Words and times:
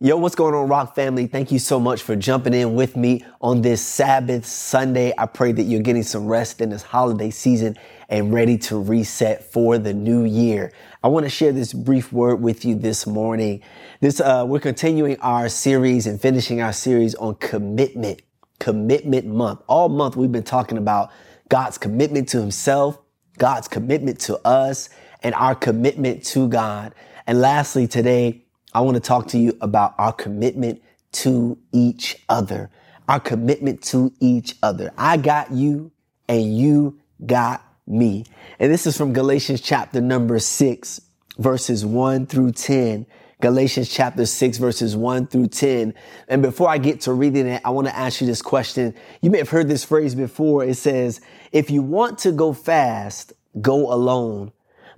Yo, 0.00 0.16
what's 0.16 0.36
going 0.36 0.54
on, 0.54 0.68
Rock 0.68 0.94
family? 0.94 1.26
Thank 1.26 1.50
you 1.50 1.58
so 1.58 1.80
much 1.80 2.02
for 2.02 2.14
jumping 2.14 2.54
in 2.54 2.76
with 2.76 2.96
me 2.96 3.24
on 3.40 3.62
this 3.62 3.84
Sabbath 3.84 4.46
Sunday. 4.46 5.12
I 5.18 5.26
pray 5.26 5.50
that 5.50 5.64
you're 5.64 5.82
getting 5.82 6.04
some 6.04 6.28
rest 6.28 6.60
in 6.60 6.70
this 6.70 6.82
holiday 6.82 7.30
season 7.30 7.76
and 8.08 8.32
ready 8.32 8.56
to 8.58 8.80
reset 8.80 9.42
for 9.52 9.76
the 9.76 9.92
new 9.92 10.22
year. 10.22 10.72
I 11.02 11.08
want 11.08 11.26
to 11.26 11.30
share 11.30 11.50
this 11.50 11.72
brief 11.72 12.12
word 12.12 12.40
with 12.40 12.64
you 12.64 12.76
this 12.76 13.08
morning. 13.08 13.60
This, 14.00 14.20
uh, 14.20 14.44
we're 14.46 14.60
continuing 14.60 15.18
our 15.18 15.48
series 15.48 16.06
and 16.06 16.20
finishing 16.20 16.62
our 16.62 16.72
series 16.72 17.16
on 17.16 17.34
commitment, 17.34 18.22
commitment 18.60 19.26
month. 19.26 19.62
All 19.66 19.88
month 19.88 20.14
we've 20.14 20.30
been 20.30 20.44
talking 20.44 20.78
about 20.78 21.10
God's 21.48 21.76
commitment 21.76 22.28
to 22.28 22.40
himself, 22.40 23.00
God's 23.36 23.66
commitment 23.66 24.20
to 24.20 24.38
us, 24.46 24.90
and 25.24 25.34
our 25.34 25.56
commitment 25.56 26.24
to 26.26 26.46
God. 26.46 26.94
And 27.26 27.40
lastly, 27.40 27.88
today, 27.88 28.44
I 28.72 28.80
want 28.82 28.96
to 28.96 29.00
talk 29.00 29.28
to 29.28 29.38
you 29.38 29.56
about 29.60 29.94
our 29.98 30.12
commitment 30.12 30.82
to 31.12 31.58
each 31.72 32.22
other. 32.28 32.70
Our 33.08 33.20
commitment 33.20 33.82
to 33.84 34.12
each 34.20 34.56
other. 34.62 34.92
I 34.98 35.16
got 35.16 35.50
you 35.52 35.90
and 36.28 36.56
you 36.56 37.00
got 37.24 37.64
me. 37.86 38.24
And 38.58 38.70
this 38.72 38.86
is 38.86 38.96
from 38.96 39.12
Galatians 39.12 39.62
chapter 39.62 40.00
number 40.00 40.38
six, 40.38 41.00
verses 41.38 41.86
one 41.86 42.26
through 42.26 42.52
10. 42.52 43.06
Galatians 43.40 43.88
chapter 43.88 44.26
6 44.26 44.58
verses 44.58 44.96
1 44.96 45.28
through 45.28 45.46
10. 45.46 45.94
And 46.26 46.42
before 46.42 46.68
I 46.68 46.78
get 46.78 47.02
to 47.02 47.12
reading 47.12 47.46
it, 47.46 47.62
I 47.64 47.70
want 47.70 47.86
to 47.86 47.96
ask 47.96 48.20
you 48.20 48.26
this 48.26 48.42
question. 48.42 48.94
You 49.22 49.30
may 49.30 49.38
have 49.38 49.48
heard 49.48 49.68
this 49.68 49.84
phrase 49.84 50.16
before. 50.16 50.64
It 50.64 50.74
says, 50.74 51.20
if 51.52 51.70
you 51.70 51.80
want 51.80 52.18
to 52.18 52.32
go 52.32 52.52
fast, 52.52 53.32
go 53.60 53.92
alone. 53.92 54.50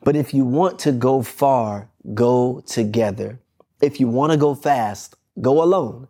But 0.02 0.16
if 0.16 0.32
you 0.32 0.46
want 0.46 0.78
to 0.80 0.92
go 0.92 1.20
far, 1.20 1.90
go 2.14 2.62
together. 2.66 3.40
If 3.80 4.00
you 4.00 4.08
want 4.08 4.32
to 4.32 4.38
go 4.38 4.54
fast, 4.54 5.16
go 5.40 5.62
alone. 5.62 6.08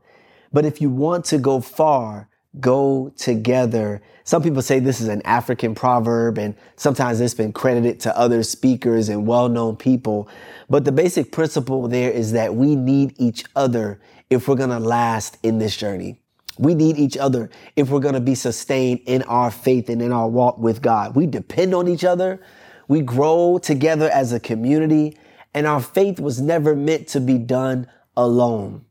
But 0.52 0.64
if 0.64 0.80
you 0.80 0.90
want 0.90 1.24
to 1.26 1.38
go 1.38 1.60
far, 1.60 2.28
go 2.58 3.12
together. 3.16 4.02
Some 4.24 4.42
people 4.42 4.62
say 4.62 4.80
this 4.80 5.00
is 5.00 5.08
an 5.08 5.22
African 5.24 5.74
proverb 5.74 6.38
and 6.38 6.56
sometimes 6.76 7.20
it's 7.20 7.34
been 7.34 7.52
credited 7.52 8.00
to 8.00 8.18
other 8.18 8.42
speakers 8.42 9.08
and 9.08 9.26
well-known 9.26 9.76
people. 9.76 10.28
But 10.68 10.84
the 10.84 10.92
basic 10.92 11.30
principle 11.30 11.86
there 11.86 12.10
is 12.10 12.32
that 12.32 12.54
we 12.54 12.74
need 12.74 13.14
each 13.18 13.44
other 13.54 14.00
if 14.30 14.48
we're 14.48 14.56
going 14.56 14.70
to 14.70 14.80
last 14.80 15.38
in 15.42 15.58
this 15.58 15.76
journey. 15.76 16.20
We 16.58 16.74
need 16.74 16.98
each 16.98 17.16
other 17.16 17.50
if 17.76 17.88
we're 17.88 18.00
going 18.00 18.14
to 18.14 18.20
be 18.20 18.34
sustained 18.34 19.00
in 19.06 19.22
our 19.22 19.50
faith 19.50 19.88
and 19.88 20.02
in 20.02 20.12
our 20.12 20.28
walk 20.28 20.58
with 20.58 20.82
God. 20.82 21.14
We 21.14 21.26
depend 21.26 21.74
on 21.74 21.88
each 21.88 22.04
other. 22.04 22.40
We 22.88 23.00
grow 23.00 23.58
together 23.58 24.10
as 24.10 24.32
a 24.32 24.40
community 24.40 25.16
and 25.54 25.66
our 25.66 25.80
faith 25.80 26.20
was 26.20 26.40
never 26.40 26.74
meant 26.76 27.08
to 27.08 27.20
be 27.20 27.38
done 27.38 27.86
alone. 28.16 28.84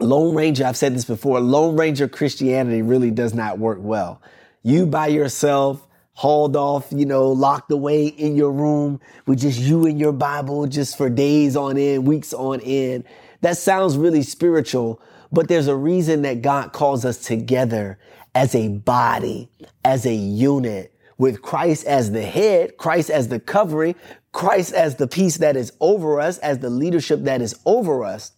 Lone 0.00 0.34
Ranger, 0.34 0.64
I've 0.64 0.76
said 0.76 0.94
this 0.94 1.04
before, 1.04 1.40
Lone 1.40 1.76
Ranger 1.76 2.08
Christianity 2.08 2.82
really 2.82 3.10
does 3.10 3.34
not 3.34 3.58
work 3.58 3.78
well. 3.80 4.22
You 4.62 4.86
by 4.86 5.08
yourself, 5.08 5.86
hauled 6.12 6.56
off, 6.56 6.88
you 6.90 7.06
know, 7.06 7.28
locked 7.28 7.70
away 7.70 8.06
in 8.06 8.36
your 8.36 8.50
room 8.50 9.00
with 9.26 9.40
just 9.40 9.58
you 9.58 9.86
and 9.86 10.00
your 10.00 10.12
Bible 10.12 10.66
just 10.66 10.96
for 10.96 11.08
days 11.08 11.56
on 11.56 11.78
end, 11.78 12.06
weeks 12.06 12.32
on 12.32 12.60
end. 12.62 13.04
That 13.40 13.56
sounds 13.56 13.96
really 13.96 14.22
spiritual, 14.22 15.00
but 15.30 15.46
there's 15.46 15.68
a 15.68 15.76
reason 15.76 16.22
that 16.22 16.42
God 16.42 16.72
calls 16.72 17.04
us 17.04 17.18
together 17.18 17.98
as 18.34 18.54
a 18.54 18.68
body, 18.68 19.48
as 19.84 20.06
a 20.06 20.14
unit, 20.14 20.92
with 21.18 21.42
Christ 21.42 21.86
as 21.86 22.10
the 22.12 22.22
head, 22.22 22.76
Christ 22.78 23.10
as 23.10 23.28
the 23.28 23.38
covering, 23.40 23.94
Christ 24.32 24.72
as 24.72 24.96
the 24.96 25.06
peace 25.06 25.38
that 25.38 25.56
is 25.56 25.72
over 25.80 26.20
us, 26.20 26.38
as 26.38 26.58
the 26.58 26.70
leadership 26.70 27.24
that 27.24 27.40
is 27.40 27.58
over 27.64 28.04
us. 28.04 28.32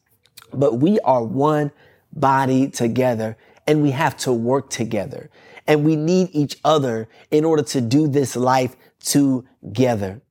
But 0.52 0.74
we 0.78 0.98
are 1.00 1.22
one 1.22 1.72
body 2.12 2.68
together 2.68 3.36
and 3.66 3.82
we 3.82 3.90
have 3.92 4.16
to 4.18 4.32
work 4.32 4.70
together 4.70 5.30
and 5.66 5.84
we 5.84 5.94
need 5.96 6.30
each 6.32 6.58
other 6.64 7.08
in 7.30 7.44
order 7.44 7.62
to 7.62 7.80
do 7.80 8.08
this 8.08 8.34
life 8.34 8.76
together. 9.00 10.22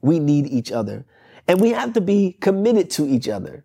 We 0.00 0.18
need 0.18 0.46
each 0.46 0.72
other 0.72 1.04
and 1.46 1.60
we 1.60 1.70
have 1.70 1.92
to 1.94 2.00
be 2.00 2.36
committed 2.40 2.90
to 2.92 3.06
each 3.06 3.28
other, 3.28 3.64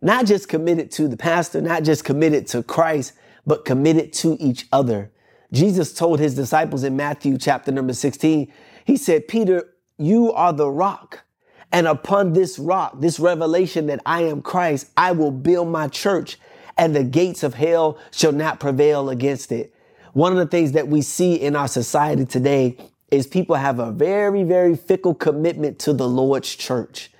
not 0.00 0.26
just 0.26 0.48
committed 0.48 0.90
to 0.92 1.08
the 1.08 1.16
pastor, 1.16 1.60
not 1.60 1.82
just 1.82 2.04
committed 2.04 2.46
to 2.48 2.62
Christ, 2.62 3.12
but 3.46 3.64
committed 3.64 4.12
to 4.14 4.36
each 4.40 4.66
other. 4.72 5.10
Jesus 5.52 5.92
told 5.92 6.18
his 6.18 6.34
disciples 6.34 6.82
in 6.82 6.96
Matthew 6.96 7.38
chapter 7.38 7.70
number 7.70 7.92
16, 7.92 8.52
he 8.84 8.96
said, 8.96 9.28
Peter, 9.28 9.68
you 9.98 10.32
are 10.32 10.52
the 10.52 10.70
rock. 10.70 11.24
And 11.72 11.86
upon 11.86 12.32
this 12.32 12.58
rock, 12.58 13.00
this 13.00 13.18
revelation 13.18 13.86
that 13.86 14.00
I 14.06 14.22
am 14.22 14.40
Christ, 14.40 14.90
I 14.96 15.12
will 15.12 15.30
build 15.32 15.68
my 15.68 15.88
church 15.88 16.38
and 16.76 16.94
the 16.94 17.04
gates 17.04 17.42
of 17.42 17.54
hell 17.54 17.98
shall 18.10 18.32
not 18.32 18.60
prevail 18.60 19.10
against 19.10 19.50
it. 19.52 19.74
One 20.12 20.32
of 20.32 20.38
the 20.38 20.46
things 20.46 20.72
that 20.72 20.88
we 20.88 21.02
see 21.02 21.34
in 21.34 21.56
our 21.56 21.68
society 21.68 22.24
today 22.24 22.76
is 23.10 23.26
people 23.26 23.56
have 23.56 23.78
a 23.78 23.90
very, 23.90 24.42
very 24.42 24.76
fickle 24.76 25.14
commitment 25.14 25.78
to 25.80 25.92
the 25.92 26.08
Lord's 26.08 26.54
church. 26.54 27.10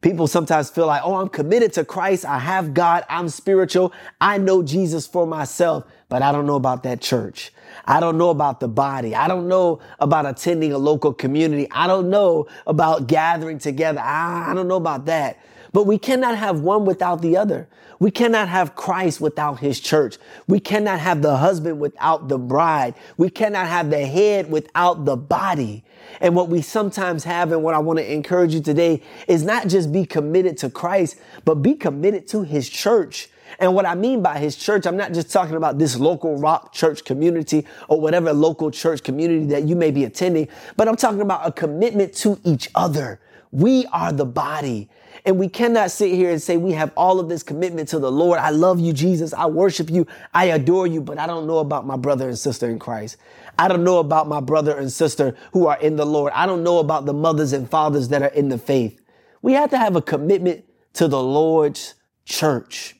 People 0.00 0.26
sometimes 0.26 0.68
feel 0.68 0.86
like, 0.86 1.02
oh, 1.04 1.16
I'm 1.16 1.28
committed 1.28 1.72
to 1.74 1.84
Christ. 1.84 2.24
I 2.24 2.38
have 2.38 2.74
God. 2.74 3.04
I'm 3.08 3.28
spiritual. 3.28 3.92
I 4.20 4.36
know 4.38 4.62
Jesus 4.62 5.06
for 5.06 5.26
myself, 5.26 5.84
but 6.12 6.20
I 6.20 6.30
don't 6.30 6.44
know 6.44 6.56
about 6.56 6.82
that 6.82 7.00
church. 7.00 7.54
I 7.86 7.98
don't 7.98 8.18
know 8.18 8.28
about 8.28 8.60
the 8.60 8.68
body. 8.68 9.14
I 9.14 9.28
don't 9.28 9.48
know 9.48 9.80
about 9.98 10.26
attending 10.26 10.70
a 10.70 10.76
local 10.76 11.14
community. 11.14 11.66
I 11.70 11.86
don't 11.86 12.10
know 12.10 12.48
about 12.66 13.06
gathering 13.06 13.58
together. 13.58 13.98
I, 13.98 14.52
don't 14.52 14.68
know 14.68 14.76
about 14.76 15.06
that. 15.06 15.38
But 15.72 15.84
we 15.86 15.96
cannot 15.96 16.36
have 16.36 16.60
one 16.60 16.84
without 16.84 17.22
the 17.22 17.38
other. 17.38 17.66
We 17.98 18.10
cannot 18.10 18.50
have 18.50 18.74
Christ 18.74 19.22
without 19.22 19.60
his 19.60 19.80
church. 19.80 20.18
We 20.46 20.60
cannot 20.60 21.00
have 21.00 21.22
the 21.22 21.38
husband 21.38 21.80
without 21.80 22.28
the 22.28 22.36
bride. 22.36 22.94
We 23.16 23.30
cannot 23.30 23.68
have 23.68 23.88
the 23.88 24.04
head 24.04 24.50
without 24.50 25.06
the 25.06 25.16
body. 25.16 25.82
And 26.20 26.36
what 26.36 26.50
we 26.50 26.60
sometimes 26.60 27.24
have 27.24 27.52
and 27.52 27.62
what 27.62 27.72
I 27.72 27.78
want 27.78 28.00
to 28.00 28.12
encourage 28.12 28.52
you 28.52 28.60
today 28.60 29.00
is 29.28 29.44
not 29.44 29.68
just 29.68 29.90
be 29.90 30.04
committed 30.04 30.58
to 30.58 30.68
Christ, 30.68 31.16
but 31.46 31.62
be 31.62 31.72
committed 31.72 32.28
to 32.28 32.42
his 32.42 32.68
church. 32.68 33.30
And 33.58 33.74
what 33.74 33.86
I 33.86 33.94
mean 33.94 34.22
by 34.22 34.38
his 34.38 34.56
church, 34.56 34.86
I'm 34.86 34.96
not 34.96 35.12
just 35.12 35.30
talking 35.30 35.56
about 35.56 35.78
this 35.78 35.98
local 35.98 36.36
rock 36.36 36.72
church 36.72 37.04
community 37.04 37.66
or 37.88 38.00
whatever 38.00 38.32
local 38.32 38.70
church 38.70 39.02
community 39.02 39.46
that 39.46 39.64
you 39.64 39.76
may 39.76 39.90
be 39.90 40.04
attending, 40.04 40.48
but 40.76 40.88
I'm 40.88 40.96
talking 40.96 41.20
about 41.20 41.46
a 41.46 41.52
commitment 41.52 42.14
to 42.16 42.40
each 42.44 42.68
other. 42.74 43.20
We 43.50 43.86
are 43.86 44.12
the 44.12 44.24
body. 44.24 44.88
And 45.24 45.38
we 45.38 45.48
cannot 45.48 45.90
sit 45.90 46.12
here 46.12 46.30
and 46.30 46.42
say 46.42 46.56
we 46.56 46.72
have 46.72 46.90
all 46.96 47.20
of 47.20 47.28
this 47.28 47.42
commitment 47.42 47.88
to 47.90 47.98
the 47.98 48.10
Lord. 48.10 48.38
I 48.38 48.50
love 48.50 48.80
you, 48.80 48.92
Jesus. 48.92 49.32
I 49.32 49.46
worship 49.46 49.90
you. 49.90 50.06
I 50.34 50.46
adore 50.46 50.86
you, 50.86 51.00
but 51.00 51.18
I 51.18 51.26
don't 51.26 51.46
know 51.46 51.58
about 51.58 51.86
my 51.86 51.96
brother 51.96 52.28
and 52.28 52.38
sister 52.38 52.68
in 52.68 52.78
Christ. 52.78 53.18
I 53.58 53.68
don't 53.68 53.84
know 53.84 53.98
about 53.98 54.26
my 54.26 54.40
brother 54.40 54.76
and 54.76 54.90
sister 54.90 55.36
who 55.52 55.66
are 55.66 55.78
in 55.78 55.96
the 55.96 56.06
Lord. 56.06 56.32
I 56.34 56.46
don't 56.46 56.64
know 56.64 56.78
about 56.78 57.04
the 57.04 57.12
mothers 57.12 57.52
and 57.52 57.70
fathers 57.70 58.08
that 58.08 58.22
are 58.22 58.28
in 58.28 58.48
the 58.48 58.58
faith. 58.58 59.00
We 59.42 59.52
have 59.52 59.70
to 59.70 59.78
have 59.78 59.94
a 59.94 60.02
commitment 60.02 60.64
to 60.94 61.06
the 61.06 61.22
Lord's 61.22 61.94
church. 62.24 62.96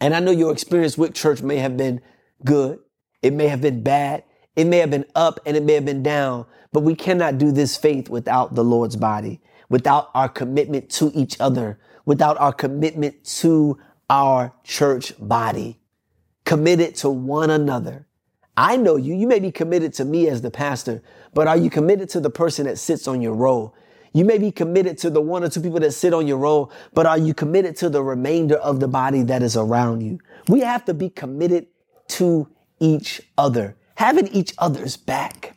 And 0.00 0.14
I 0.14 0.20
know 0.20 0.30
your 0.30 0.52
experience 0.52 0.96
with 0.96 1.14
church 1.14 1.42
may 1.42 1.56
have 1.56 1.76
been 1.76 2.00
good. 2.44 2.78
It 3.22 3.32
may 3.32 3.48
have 3.48 3.60
been 3.60 3.82
bad. 3.82 4.24
It 4.56 4.66
may 4.66 4.78
have 4.78 4.90
been 4.90 5.06
up 5.14 5.38
and 5.46 5.56
it 5.56 5.62
may 5.62 5.74
have 5.74 5.84
been 5.84 6.02
down, 6.02 6.44
but 6.72 6.82
we 6.82 6.96
cannot 6.96 7.38
do 7.38 7.52
this 7.52 7.76
faith 7.76 8.08
without 8.08 8.56
the 8.56 8.64
Lord's 8.64 8.96
body, 8.96 9.40
without 9.68 10.10
our 10.14 10.28
commitment 10.28 10.90
to 10.90 11.12
each 11.14 11.40
other, 11.40 11.78
without 12.04 12.36
our 12.38 12.52
commitment 12.52 13.24
to 13.24 13.78
our 14.10 14.52
church 14.64 15.12
body, 15.20 15.78
committed 16.44 16.96
to 16.96 17.08
one 17.08 17.50
another. 17.50 18.08
I 18.56 18.76
know 18.76 18.96
you. 18.96 19.14
You 19.14 19.28
may 19.28 19.38
be 19.38 19.52
committed 19.52 19.92
to 19.94 20.04
me 20.04 20.26
as 20.26 20.42
the 20.42 20.50
pastor, 20.50 21.02
but 21.32 21.46
are 21.46 21.56
you 21.56 21.70
committed 21.70 22.08
to 22.10 22.20
the 22.20 22.30
person 22.30 22.66
that 22.66 22.78
sits 22.78 23.06
on 23.06 23.22
your 23.22 23.34
row? 23.34 23.72
You 24.12 24.24
may 24.24 24.38
be 24.38 24.50
committed 24.50 24.98
to 24.98 25.10
the 25.10 25.20
one 25.20 25.44
or 25.44 25.48
two 25.48 25.60
people 25.60 25.80
that 25.80 25.92
sit 25.92 26.14
on 26.14 26.26
your 26.26 26.38
row, 26.38 26.70
but 26.94 27.06
are 27.06 27.18
you 27.18 27.34
committed 27.34 27.76
to 27.76 27.88
the 27.88 28.02
remainder 28.02 28.56
of 28.56 28.80
the 28.80 28.88
body 28.88 29.22
that 29.22 29.42
is 29.42 29.56
around 29.56 30.00
you? 30.00 30.18
We 30.48 30.60
have 30.60 30.84
to 30.86 30.94
be 30.94 31.10
committed 31.10 31.66
to 32.08 32.48
each 32.80 33.20
other, 33.36 33.76
having 33.96 34.28
each 34.28 34.54
other's 34.58 34.96
back. 34.96 35.56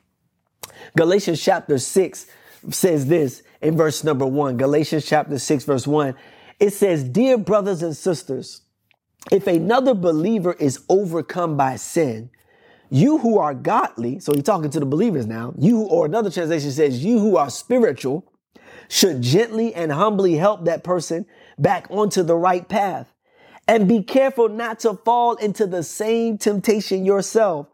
Galatians 0.97 1.41
chapter 1.41 1.77
6 1.77 2.25
says 2.69 3.07
this 3.07 3.43
in 3.61 3.77
verse 3.77 4.03
number 4.03 4.25
1. 4.25 4.57
Galatians 4.57 5.05
chapter 5.05 5.39
6, 5.39 5.63
verse 5.63 5.87
1. 5.87 6.15
It 6.59 6.73
says, 6.73 7.03
Dear 7.03 7.37
brothers 7.37 7.81
and 7.81 7.95
sisters, 7.95 8.61
if 9.31 9.47
another 9.47 9.93
believer 9.93 10.53
is 10.53 10.83
overcome 10.89 11.55
by 11.55 11.75
sin, 11.75 12.29
you 12.89 13.19
who 13.19 13.39
are 13.39 13.53
godly, 13.53 14.19
so 14.19 14.33
he's 14.33 14.43
talking 14.43 14.69
to 14.71 14.79
the 14.79 14.85
believers 14.85 15.25
now, 15.25 15.53
you, 15.57 15.81
or 15.81 16.05
another 16.05 16.29
translation 16.29 16.71
says, 16.71 17.03
you 17.03 17.19
who 17.19 17.37
are 17.37 17.49
spiritual, 17.49 18.30
should 18.91 19.21
gently 19.21 19.73
and 19.73 19.91
humbly 19.91 20.35
help 20.35 20.65
that 20.65 20.83
person 20.83 21.25
back 21.57 21.87
onto 21.89 22.23
the 22.23 22.35
right 22.35 22.67
path. 22.67 23.11
And 23.67 23.87
be 23.87 24.03
careful 24.03 24.49
not 24.49 24.79
to 24.81 24.95
fall 24.95 25.35
into 25.35 25.65
the 25.65 25.81
same 25.81 26.37
temptation 26.37 27.05
yourself. 27.05 27.67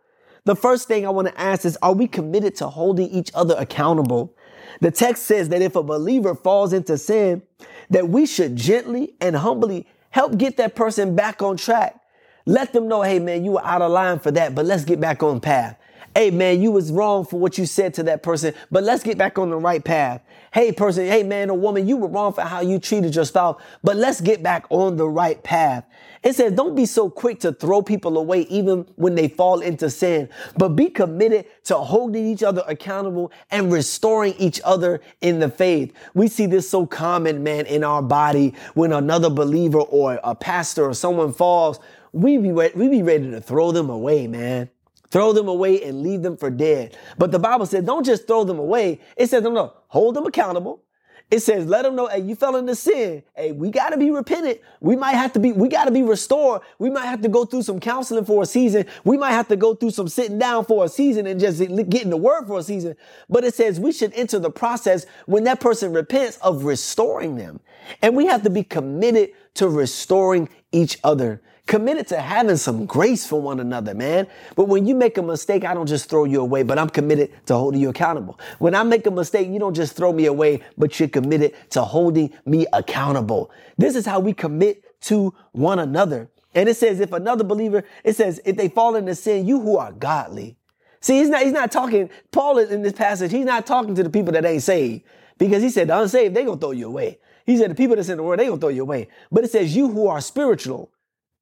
The 0.46 0.56
first 0.56 0.88
thing 0.88 1.06
I 1.06 1.10
want 1.10 1.28
to 1.28 1.40
ask 1.40 1.66
is, 1.66 1.78
are 1.82 1.94
we 1.94 2.08
committed 2.08 2.56
to 2.58 2.68
holding 2.68 3.10
each 3.10 3.32
other 3.34 3.56
accountable? 3.58 4.36
The 4.80 4.92
text 4.92 5.24
says 5.24 5.50
that 5.50 5.62
if 5.62 5.76
a 5.76 5.84
believer 5.84 6.36
falls 6.36 6.72
into 6.72 6.98
sin, 6.98 7.42
that 7.90 8.10
we 8.10 8.26
should 8.26 8.56
gently 8.56 9.16
and 9.20 9.36
humbly 9.36 9.88
Help 10.18 10.38
get 10.38 10.58
that 10.58 10.76
person 10.76 11.16
back 11.16 11.44
on 11.44 11.58
track. 11.58 12.00
Let 12.48 12.74
them 12.74 12.88
know, 12.88 13.02
hey 13.02 13.20
man, 13.20 13.44
you 13.44 13.52
were 13.52 13.64
out 13.64 13.84
of 13.84 13.92
line 13.92 14.20
for 14.20 14.32
that, 14.32 14.56
but 14.56 14.66
let's 14.66 14.86
get 14.86 15.00
back 15.00 15.22
on 15.22 15.40
path. 15.40 15.78
Hey 16.16 16.32
man, 16.32 16.60
you 16.60 16.72
was 16.72 16.92
wrong 16.92 17.26
for 17.26 17.40
what 17.40 17.60
you 17.60 17.68
said 17.68 17.94
to 17.96 18.04
that 18.04 18.24
person, 18.24 18.56
but 18.72 18.84
let's 18.84 19.04
get 19.04 19.20
back 19.20 19.38
on 19.38 19.52
the 19.52 19.58
right 19.58 19.84
path. 19.84 20.22
Hey 20.54 20.72
person, 20.72 21.06
hey 21.06 21.24
man 21.24 21.50
or 21.50 21.58
woman, 21.58 21.88
you 21.88 21.98
were 21.98 22.08
wrong 22.08 22.32
for 22.32 22.42
how 22.42 22.62
you 22.62 22.80
treated 22.80 23.14
your 23.14 23.26
spouse, 23.26 23.62
but 23.84 23.98
let's 23.98 24.22
get 24.22 24.42
back 24.42 24.66
on 24.70 24.96
the 24.96 25.08
right 25.08 25.42
path. 25.44 25.86
It 26.24 26.36
says, 26.36 26.54
don't 26.54 26.76
be 26.76 26.86
so 26.86 27.10
quick 27.10 27.40
to 27.42 27.52
throw 27.52 27.82
people 27.82 28.18
away 28.18 28.42
even 28.44 28.88
when 28.96 29.16
they 29.16 29.28
fall 29.28 29.60
into 29.60 29.90
sin, 29.90 30.30
but 30.58 30.70
be 30.70 30.90
committed 30.90 31.46
to 31.66 31.76
holding 31.76 32.26
each 32.26 32.44
other 32.44 32.64
accountable 32.68 33.32
and 33.52 33.72
restoring 33.72 34.34
each 34.38 34.60
other 34.64 35.02
in 35.22 35.40
the 35.40 35.50
faith. 35.50 35.94
We 36.14 36.28
see 36.28 36.46
this 36.46 36.70
so 36.70 36.86
common, 36.86 37.44
man, 37.44 37.66
in 37.66 37.84
our 37.84 38.02
body 38.02 38.54
when 38.74 38.94
another 38.94 39.30
believer 39.30 39.80
or 39.80 40.20
a 40.24 40.34
pastor 40.34 40.86
or 40.86 40.94
someone 40.94 41.34
falls, 41.34 41.80
we 42.14 42.38
be, 42.38 42.52
we 42.52 42.88
be 42.88 43.04
ready 43.04 43.30
to 43.32 43.42
throw 43.42 43.72
them 43.72 43.90
away, 43.90 44.28
man. 44.28 44.70
Throw 45.10 45.32
them 45.32 45.48
away 45.48 45.84
and 45.84 46.02
leave 46.02 46.22
them 46.22 46.36
for 46.36 46.50
dead. 46.50 46.98
But 47.18 47.32
the 47.32 47.40
Bible 47.40 47.66
said, 47.66 47.86
don't 47.86 48.06
just 48.06 48.28
throw 48.28 48.44
them 48.44 48.60
away. 48.60 49.00
It 49.16 49.30
says, 49.30 49.44
no, 49.44 49.52
no, 49.52 49.74
hold 49.88 50.16
them 50.16 50.26
accountable. 50.26 50.84
It 51.30 51.42
says, 51.42 51.66
let 51.66 51.82
them 51.82 51.98
know, 51.98 52.08
hey, 52.08 52.22
you 52.22 52.36
fell 52.36 52.56
into 52.56 52.74
sin. 52.74 53.22
Hey, 53.36 53.52
we 53.52 53.70
got 53.70 53.90
to 53.90 53.98
be 53.98 54.12
repentant. 54.12 54.62
We 54.80 54.96
might 54.96 55.16
have 55.16 55.34
to 55.34 55.42
be, 55.42 55.52
we 55.52 55.68
got 55.68 55.86
to 55.86 55.92
be 55.92 56.02
restored. 56.02 56.62
We 56.80 56.90
might 56.90 57.06
have 57.06 57.22
to 57.24 57.28
go 57.28 57.44
through 57.44 57.64
some 57.64 57.82
counseling 57.82 58.24
for 58.24 58.44
a 58.44 58.46
season. 58.46 58.86
We 59.04 59.18
might 59.18 59.32
have 59.32 59.50
to 59.50 59.58
go 59.58 59.76
through 59.76 59.90
some 59.92 60.08
sitting 60.08 60.40
down 60.40 60.64
for 60.64 60.86
a 60.86 60.90
season 60.90 61.28
and 61.28 61.38
just 61.38 61.60
getting 61.60 62.12
the 62.12 62.18
word 62.18 62.48
for 62.48 62.60
a 62.60 62.64
season. 62.64 62.96
But 63.28 63.44
it 63.44 63.54
says 63.54 63.78
we 63.78 63.92
should 63.92 64.14
enter 64.14 64.40
the 64.40 64.50
process 64.50 65.06
when 65.26 65.44
that 65.44 65.60
person 65.60 65.92
repents 65.92 66.38
of 66.38 66.64
restoring 66.64 67.36
them. 67.36 67.60
And 68.02 68.16
we 68.16 68.28
have 68.28 68.44
to 68.44 68.50
be 68.50 68.64
committed 68.64 69.32
to 69.56 69.68
restoring 69.68 70.48
each 70.72 70.98
other 71.04 71.42
committed 71.68 72.08
to 72.08 72.20
having 72.20 72.58
some 72.58 72.86
grace 72.86 73.28
for 73.28 73.40
one 73.40 73.60
another, 73.60 73.94
man. 73.94 74.28
But 74.56 74.68
when 74.68 74.88
you 74.88 74.96
make 74.96 75.18
a 75.18 75.22
mistake, 75.22 75.66
I 75.66 75.74
don't 75.74 75.88
just 75.88 76.10
throw 76.10 76.24
you 76.24 76.42
away, 76.42 76.64
but 76.64 76.80
I'm 76.80 76.90
committed 76.90 77.32
to 77.48 77.56
holding 77.56 77.80
you 77.80 77.90
accountable. 77.90 78.40
When 78.60 78.74
I 78.74 78.84
make 78.84 79.06
a 79.06 79.12
mistake, 79.12 79.50
you 79.50 79.60
don't 79.60 79.74
just 79.74 79.96
throw 79.96 80.12
me 80.12 80.26
away, 80.26 80.62
but 80.78 81.00
you're 81.00 81.10
committed 81.10 81.54
to 81.72 81.84
holding 81.84 82.34
me 82.46 82.66
accountable. 82.74 83.52
This 83.78 83.96
is 83.96 84.06
how 84.06 84.20
we 84.20 84.34
commit 84.34 84.84
to 85.02 85.34
one 85.52 85.80
another. 85.80 86.30
And 86.56 86.68
it 86.68 86.76
says, 86.76 87.00
if 87.00 87.12
another 87.12 87.44
believer, 87.44 87.84
it 88.04 88.16
says, 88.16 88.42
if 88.46 88.56
they 88.56 88.70
fall 88.70 88.96
into 88.96 89.14
sin, 89.14 89.46
you 89.46 89.62
who 89.62 89.78
are 89.78 89.92
godly. 89.92 90.58
See, 91.02 91.20
he's 91.20 91.30
not, 91.30 91.44
he's 91.44 91.54
not 91.54 91.72
talking, 91.72 92.10
Paul 92.32 92.58
is 92.58 92.72
in 92.72 92.82
this 92.82 92.94
passage, 92.94 93.32
he's 93.32 93.46
not 93.46 93.68
talking 93.68 93.94
to 93.96 94.04
the 94.04 94.10
people 94.10 94.34
that 94.34 94.46
ain't 94.46 94.64
saved 94.64 95.04
because 95.38 95.62
he 95.62 95.70
said 95.70 95.90
the 95.90 96.00
unsaved, 96.00 96.36
they 96.36 96.44
gonna 96.44 96.60
throw 96.60 96.72
you 96.72 96.88
away. 96.88 97.20
He 97.46 97.58
said 97.58 97.72
the 97.72 97.76
people 97.76 97.96
that's 97.96 98.10
in 98.10 98.18
the 98.18 98.24
world, 98.24 98.40
they 98.40 98.48
gonna 98.48 98.60
throw 98.60 98.70
you 98.70 98.82
away. 98.82 99.08
But 99.32 99.44
it 99.44 99.52
says 99.52 99.76
you 99.76 99.90
who 99.90 100.08
are 100.08 100.20
spiritual, 100.20 100.90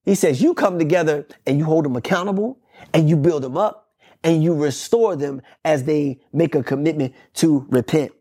he 0.06 0.16
says 0.16 0.42
you 0.42 0.54
come 0.54 0.80
together 0.80 1.28
and 1.46 1.58
you 1.58 1.66
hold 1.66 1.86
them 1.86 1.96
accountable 1.96 2.60
and 2.94 3.10
you 3.10 3.18
build 3.18 3.44
them 3.44 3.58
up 3.58 3.90
and 4.24 4.44
you 4.44 4.54
restore 4.54 5.16
them 5.16 5.42
as 5.64 5.84
they 5.84 6.20
make 6.32 6.56
a 6.56 6.64
commitment 6.64 7.14
to 7.36 7.66
repent. 7.70 8.12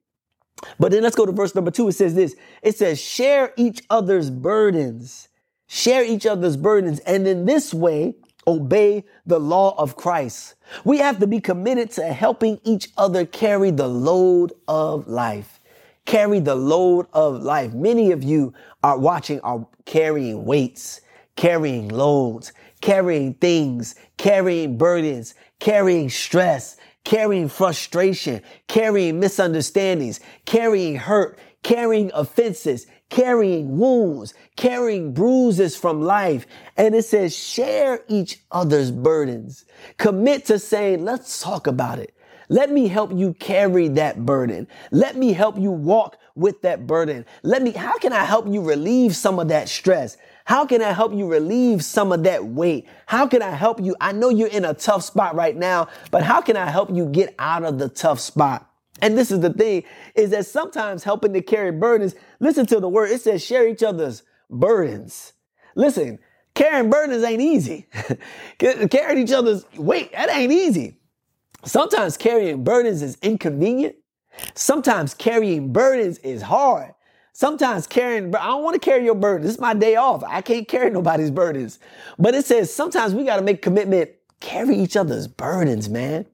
But 0.78 0.92
then 0.92 1.02
let's 1.02 1.16
go 1.16 1.26
to 1.26 1.32
verse 1.32 1.54
number 1.54 1.70
two. 1.70 1.88
It 1.88 1.92
says 1.92 2.14
this. 2.14 2.34
It 2.62 2.76
says, 2.76 3.00
share 3.00 3.52
each 3.56 3.82
other's 3.90 4.30
burdens. 4.30 5.28
Share 5.66 6.04
each 6.04 6.26
other's 6.26 6.56
burdens. 6.56 7.00
And 7.00 7.26
in 7.26 7.44
this 7.44 7.74
way, 7.74 8.14
obey 8.46 9.04
the 9.26 9.40
law 9.40 9.74
of 9.76 9.96
Christ. 9.96 10.54
We 10.84 10.98
have 10.98 11.18
to 11.20 11.26
be 11.26 11.40
committed 11.40 11.90
to 11.92 12.12
helping 12.12 12.60
each 12.64 12.88
other 12.96 13.26
carry 13.26 13.70
the 13.70 13.88
load 13.88 14.52
of 14.68 15.08
life. 15.08 15.60
Carry 16.06 16.38
the 16.38 16.54
load 16.54 17.06
of 17.12 17.42
life. 17.42 17.72
Many 17.72 18.12
of 18.12 18.22
you 18.22 18.52
are 18.82 18.98
watching 18.98 19.40
are 19.40 19.66
carrying 19.86 20.44
weights 20.44 21.00
carrying 21.36 21.88
loads, 21.88 22.52
carrying 22.80 23.34
things, 23.34 23.94
carrying 24.16 24.76
burdens, 24.76 25.34
carrying 25.58 26.08
stress, 26.10 26.76
carrying 27.04 27.48
frustration, 27.48 28.42
carrying 28.68 29.20
misunderstandings, 29.20 30.20
carrying 30.44 30.96
hurt, 30.96 31.38
carrying 31.62 32.10
offenses, 32.14 32.86
carrying 33.10 33.78
wounds, 33.78 34.34
carrying 34.56 35.12
bruises 35.12 35.76
from 35.76 36.02
life. 36.02 36.46
And 36.76 36.94
it 36.94 37.04
says, 37.04 37.36
share 37.36 38.02
each 38.08 38.40
other's 38.50 38.90
burdens. 38.90 39.64
Commit 39.98 40.46
to 40.46 40.58
saying, 40.58 41.04
let's 41.04 41.42
talk 41.42 41.66
about 41.66 41.98
it. 41.98 42.14
Let 42.48 42.70
me 42.70 42.88
help 42.88 43.12
you 43.14 43.34
carry 43.34 43.88
that 43.88 44.26
burden. 44.26 44.68
Let 44.90 45.16
me 45.16 45.32
help 45.32 45.58
you 45.58 45.70
walk 45.70 46.18
with 46.34 46.62
that 46.62 46.86
burden. 46.86 47.24
Let 47.42 47.62
me, 47.62 47.70
how 47.70 47.98
can 47.98 48.12
I 48.12 48.24
help 48.24 48.46
you 48.48 48.60
relieve 48.60 49.16
some 49.16 49.38
of 49.38 49.48
that 49.48 49.68
stress? 49.68 50.16
How 50.44 50.66
can 50.66 50.82
I 50.82 50.92
help 50.92 51.14
you 51.14 51.26
relieve 51.26 51.82
some 51.82 52.12
of 52.12 52.22
that 52.24 52.44
weight? 52.44 52.86
How 53.06 53.26
can 53.26 53.40
I 53.40 53.50
help 53.50 53.80
you? 53.80 53.96
I 54.00 54.12
know 54.12 54.28
you're 54.28 54.48
in 54.48 54.64
a 54.64 54.74
tough 54.74 55.02
spot 55.02 55.34
right 55.34 55.56
now, 55.56 55.88
but 56.10 56.22
how 56.22 56.42
can 56.42 56.56
I 56.56 56.70
help 56.70 56.94
you 56.94 57.06
get 57.06 57.34
out 57.38 57.64
of 57.64 57.78
the 57.78 57.88
tough 57.88 58.20
spot? 58.20 58.70
And 59.00 59.16
this 59.16 59.30
is 59.30 59.40
the 59.40 59.52
thing 59.52 59.84
is 60.14 60.30
that 60.30 60.46
sometimes 60.46 61.02
helping 61.02 61.32
to 61.32 61.42
carry 61.42 61.72
burdens, 61.72 62.14
listen 62.40 62.66
to 62.66 62.78
the 62.78 62.88
word. 62.88 63.10
It 63.10 63.22
says 63.22 63.44
share 63.44 63.66
each 63.66 63.82
other's 63.82 64.22
burdens. 64.50 65.32
Listen, 65.74 66.18
carrying 66.54 66.90
burdens 66.90 67.24
ain't 67.24 67.42
easy. 67.42 67.88
carrying 68.58 69.18
each 69.18 69.32
other's 69.32 69.64
weight, 69.76 70.12
that 70.12 70.30
ain't 70.30 70.52
easy. 70.52 70.98
Sometimes 71.64 72.16
carrying 72.16 72.62
burdens 72.62 73.02
is 73.02 73.16
inconvenient. 73.22 73.96
Sometimes 74.54 75.14
carrying 75.14 75.72
burdens 75.72 76.18
is 76.18 76.42
hard. 76.42 76.93
Sometimes 77.36 77.88
carrying, 77.88 78.32
I 78.36 78.46
don't 78.46 78.62
want 78.62 78.74
to 78.74 78.78
carry 78.78 79.04
your 79.04 79.16
burden. 79.16 79.44
This 79.44 79.56
is 79.56 79.60
my 79.60 79.74
day 79.74 79.96
off. 79.96 80.22
I 80.22 80.40
can't 80.40 80.68
carry 80.68 80.88
nobody's 80.88 81.32
burdens. 81.32 81.80
But 82.16 82.32
it 82.36 82.46
says 82.46 82.72
sometimes 82.72 83.12
we 83.12 83.24
got 83.24 83.36
to 83.38 83.42
make 83.42 83.60
commitment, 83.60 84.10
carry 84.38 84.76
each 84.76 84.96
other's 84.96 85.26
burdens, 85.26 85.88
man. 85.88 86.26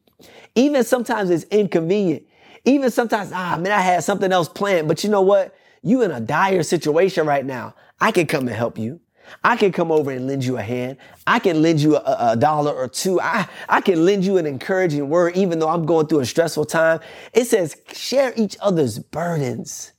Even 0.54 0.84
sometimes 0.84 1.30
it's 1.30 1.44
inconvenient. 1.44 2.24
Even 2.66 2.90
sometimes, 2.90 3.32
ah, 3.32 3.56
man, 3.58 3.72
I 3.72 3.80
had 3.80 4.04
something 4.04 4.30
else 4.30 4.46
planned. 4.46 4.88
But 4.88 5.02
you 5.02 5.08
know 5.08 5.22
what? 5.22 5.56
You 5.82 6.02
in 6.02 6.10
a 6.10 6.20
dire 6.20 6.62
situation 6.62 7.26
right 7.26 7.46
now. 7.46 7.74
I 7.98 8.12
can 8.12 8.26
come 8.26 8.46
and 8.46 8.54
help 8.54 8.76
you. 8.76 9.00
I 9.42 9.56
can 9.56 9.72
come 9.72 9.90
over 9.90 10.10
and 10.10 10.26
lend 10.26 10.44
you 10.44 10.58
a 10.58 10.62
hand. 10.62 10.98
I 11.26 11.38
can 11.38 11.62
lend 11.62 11.80
you 11.80 11.96
a, 11.96 12.32
a, 12.32 12.36
dollar 12.36 12.72
or 12.72 12.88
two. 12.88 13.18
I, 13.22 13.48
I 13.70 13.80
can 13.80 14.04
lend 14.04 14.26
you 14.26 14.36
an 14.36 14.44
encouraging 14.44 15.08
word, 15.08 15.34
even 15.34 15.60
though 15.60 15.70
I'm 15.70 15.86
going 15.86 16.08
through 16.08 16.20
a 16.20 16.26
stressful 16.26 16.66
time. 16.66 17.00
It 17.32 17.46
says 17.46 17.80
share 17.94 18.34
each 18.36 18.58
other's 18.60 18.98
burdens. 18.98 19.92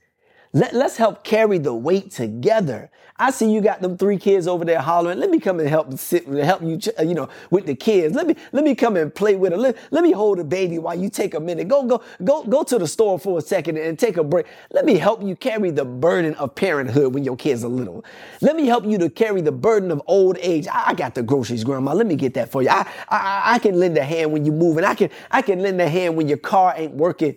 Let, 0.54 0.74
let's 0.74 0.98
help 0.98 1.24
carry 1.24 1.60
the 1.60 1.74
weight 1.74 2.12
together. 2.12 2.92
I 3.18 3.32
see 3.32 3.52
you 3.54 3.62
got 3.62 3.82
them 3.82 3.98
three 3.98 4.18
kids 4.18 4.48
over 4.48 4.66
there 4.66 4.80
hollering. 4.82 5.20
Let 5.20 5.30
me 5.30 5.40
come 5.40 5.60
and 5.60 5.70
help 5.70 5.98
sit, 6.00 6.28
help 6.28 6.64
you, 6.64 6.80
you 7.00 7.14
know, 7.14 7.30
with 7.52 7.68
the 7.68 7.76
kids. 7.76 8.16
Let 8.16 8.28
me, 8.28 8.36
let 8.52 8.64
me 8.64 8.76
come 8.76 8.98
and 8.98 9.14
play 9.14 9.36
with 9.36 9.52
her. 9.52 9.58
Let, 9.60 9.78
let 9.92 10.04
me 10.04 10.12
hold 10.12 10.40
a 10.40 10.44
baby 10.44 10.80
while 10.80 10.96
you 10.96 11.10
take 11.10 11.36
a 11.36 11.40
minute. 11.40 11.68
Go, 11.68 11.84
go, 11.84 12.04
go, 12.24 12.44
go 12.44 12.64
to 12.64 12.80
the 12.80 12.88
store 12.88 13.20
for 13.20 13.38
a 13.38 13.42
second 13.42 13.78
and 13.78 14.00
take 14.00 14.18
a 14.18 14.24
break. 14.24 14.48
Let 14.72 14.86
me 14.86 14.96
help 14.98 15.24
you 15.24 15.36
carry 15.36 15.72
the 15.72 15.86
burden 15.86 16.34
of 16.36 16.56
parenthood 16.56 17.14
when 17.14 17.24
your 17.24 17.38
kids 17.38 17.64
are 17.64 17.70
little. 17.70 18.04
Let 18.42 18.56
me 18.56 18.66
help 18.68 18.86
you 18.86 18.98
to 19.00 19.10
carry 19.10 19.42
the 19.42 19.52
burden 19.54 19.92
of 19.92 20.02
old 20.08 20.38
age. 20.42 20.68
I, 20.68 20.90
I 20.90 20.94
got 20.96 21.16
the 21.16 21.24
groceries, 21.24 21.64
grandma. 21.64 21.94
Let 21.94 22.08
me 22.08 22.16
get 22.16 22.34
that 22.36 22.52
for 22.52 22.64
you. 22.64 22.70
I, 22.70 22.88
I, 23.10 23.44
I 23.56 23.60
can 23.60 23.80
lend 23.80 23.98
a 23.98 24.04
hand 24.04 24.32
when 24.34 24.46
you're 24.46 24.56
moving. 24.56 24.84
I 24.84 24.96
can, 24.96 25.12
I 25.30 25.44
can 25.44 25.62
lend 25.62 25.80
a 25.80 25.90
hand 25.90 26.18
when 26.18 26.28
your 26.28 26.40
car 26.40 26.74
ain't 26.76 26.96
working. 26.96 27.36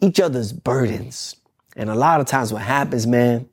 Each 0.00 0.20
other's 0.20 0.52
burdens. 0.52 1.36
And 1.76 1.88
a 1.88 1.94
lot 1.94 2.20
of 2.20 2.26
times 2.26 2.52
what 2.52 2.62
happens, 2.62 3.06
man, 3.06 3.48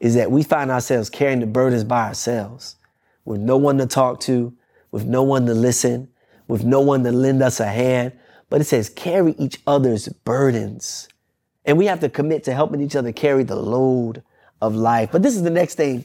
is 0.00 0.14
that 0.14 0.30
we 0.30 0.42
find 0.42 0.70
ourselves 0.70 1.08
carrying 1.08 1.40
the 1.40 1.46
burdens 1.46 1.84
by 1.84 2.08
ourselves 2.08 2.76
with 3.24 3.40
no 3.40 3.56
one 3.56 3.78
to 3.78 3.86
talk 3.86 4.20
to, 4.20 4.52
with 4.90 5.04
no 5.04 5.22
one 5.22 5.46
to 5.46 5.54
listen, 5.54 6.08
with 6.48 6.64
no 6.64 6.80
one 6.80 7.04
to 7.04 7.12
lend 7.12 7.42
us 7.42 7.60
a 7.60 7.66
hand. 7.66 8.12
But 8.50 8.60
it 8.60 8.64
says 8.64 8.90
carry 8.90 9.32
each 9.38 9.60
other's 9.66 10.08
burdens. 10.08 11.08
And 11.64 11.78
we 11.78 11.86
have 11.86 12.00
to 12.00 12.08
commit 12.08 12.44
to 12.44 12.54
helping 12.54 12.80
each 12.80 12.96
other 12.96 13.12
carry 13.12 13.44
the 13.44 13.56
load 13.56 14.22
of 14.60 14.74
life. 14.74 15.10
But 15.12 15.22
this 15.22 15.36
is 15.36 15.42
the 15.42 15.50
next 15.50 15.76
thing. 15.76 16.04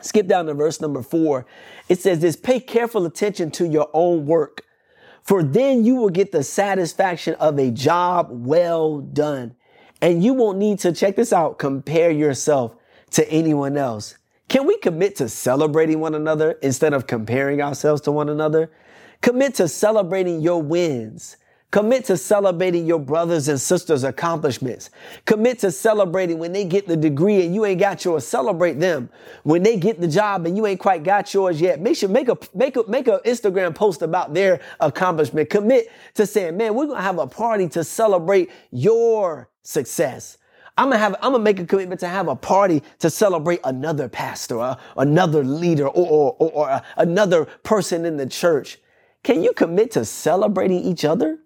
Skip 0.00 0.26
down 0.26 0.46
to 0.46 0.54
verse 0.54 0.80
number 0.80 1.02
four. 1.02 1.46
It 1.88 1.98
says 1.98 2.20
this, 2.20 2.36
pay 2.36 2.60
careful 2.60 3.04
attention 3.04 3.50
to 3.52 3.66
your 3.66 3.88
own 3.92 4.26
work, 4.26 4.64
for 5.22 5.42
then 5.42 5.84
you 5.84 5.96
will 5.96 6.08
get 6.08 6.32
the 6.32 6.42
satisfaction 6.42 7.34
of 7.34 7.58
a 7.58 7.70
job 7.70 8.28
well 8.30 9.00
done 9.00 9.54
and 10.00 10.22
you 10.22 10.34
won't 10.34 10.58
need 10.58 10.78
to 10.80 10.92
check 10.92 11.16
this 11.16 11.32
out, 11.32 11.58
compare 11.58 12.10
yourself 12.10 12.76
to 13.10 13.28
anyone 13.30 13.76
else. 13.76 14.16
Can 14.48 14.66
we 14.66 14.78
commit 14.78 15.16
to 15.16 15.28
celebrating 15.28 16.00
one 16.00 16.14
another 16.14 16.52
instead 16.62 16.94
of 16.94 17.06
comparing 17.06 17.60
ourselves 17.60 18.00
to 18.02 18.12
one 18.12 18.28
another? 18.28 18.70
Commit 19.20 19.54
to 19.56 19.68
celebrating 19.68 20.40
your 20.40 20.62
wins. 20.62 21.36
Commit 21.70 22.06
to 22.06 22.16
celebrating 22.16 22.86
your 22.86 22.98
brothers 22.98 23.48
and 23.48 23.60
sisters' 23.60 24.02
accomplishments. 24.02 24.88
Commit 25.26 25.58
to 25.58 25.70
celebrating 25.70 26.38
when 26.38 26.52
they 26.52 26.64
get 26.64 26.86
the 26.86 26.96
degree 26.96 27.44
and 27.44 27.54
you 27.54 27.66
ain't 27.66 27.78
got 27.78 28.02
yours. 28.06 28.26
Celebrate 28.26 28.80
them. 28.80 29.10
When 29.42 29.62
they 29.62 29.76
get 29.76 30.00
the 30.00 30.08
job 30.08 30.46
and 30.46 30.56
you 30.56 30.66
ain't 30.66 30.80
quite 30.80 31.04
got 31.04 31.34
yours 31.34 31.60
yet, 31.60 31.78
make 31.80 31.96
sure 31.96 32.08
make 32.08 32.30
a 32.30 32.38
make 32.54 32.76
a 32.76 32.84
make 32.88 33.06
a 33.06 33.20
Instagram 33.26 33.74
post 33.74 34.00
about 34.00 34.32
their 34.32 34.60
accomplishment. 34.80 35.50
Commit 35.50 35.92
to 36.14 36.24
saying, 36.24 36.56
man, 36.56 36.74
we're 36.74 36.86
gonna 36.86 37.02
have 37.02 37.18
a 37.18 37.26
party 37.26 37.68
to 37.68 37.84
celebrate 37.84 38.50
your 38.70 39.50
success. 39.62 40.38
I'm 40.78 40.86
gonna 40.86 40.98
have, 40.98 41.16
I'm 41.16 41.32
gonna 41.32 41.44
make 41.44 41.60
a 41.60 41.66
commitment 41.66 42.00
to 42.00 42.08
have 42.08 42.28
a 42.28 42.36
party 42.36 42.82
to 43.00 43.10
celebrate 43.10 43.60
another 43.64 44.08
pastor, 44.08 44.56
or 44.56 44.76
another 44.96 45.44
leader, 45.44 45.88
or, 45.88 46.34
or, 46.38 46.52
or 46.52 46.70
uh, 46.70 46.80
another 46.96 47.44
person 47.62 48.06
in 48.06 48.16
the 48.16 48.26
church. 48.26 48.78
Can 49.24 49.42
you 49.42 49.52
commit 49.52 49.90
to 49.90 50.04
celebrating 50.06 50.78
each 50.78 51.04
other? 51.04 51.40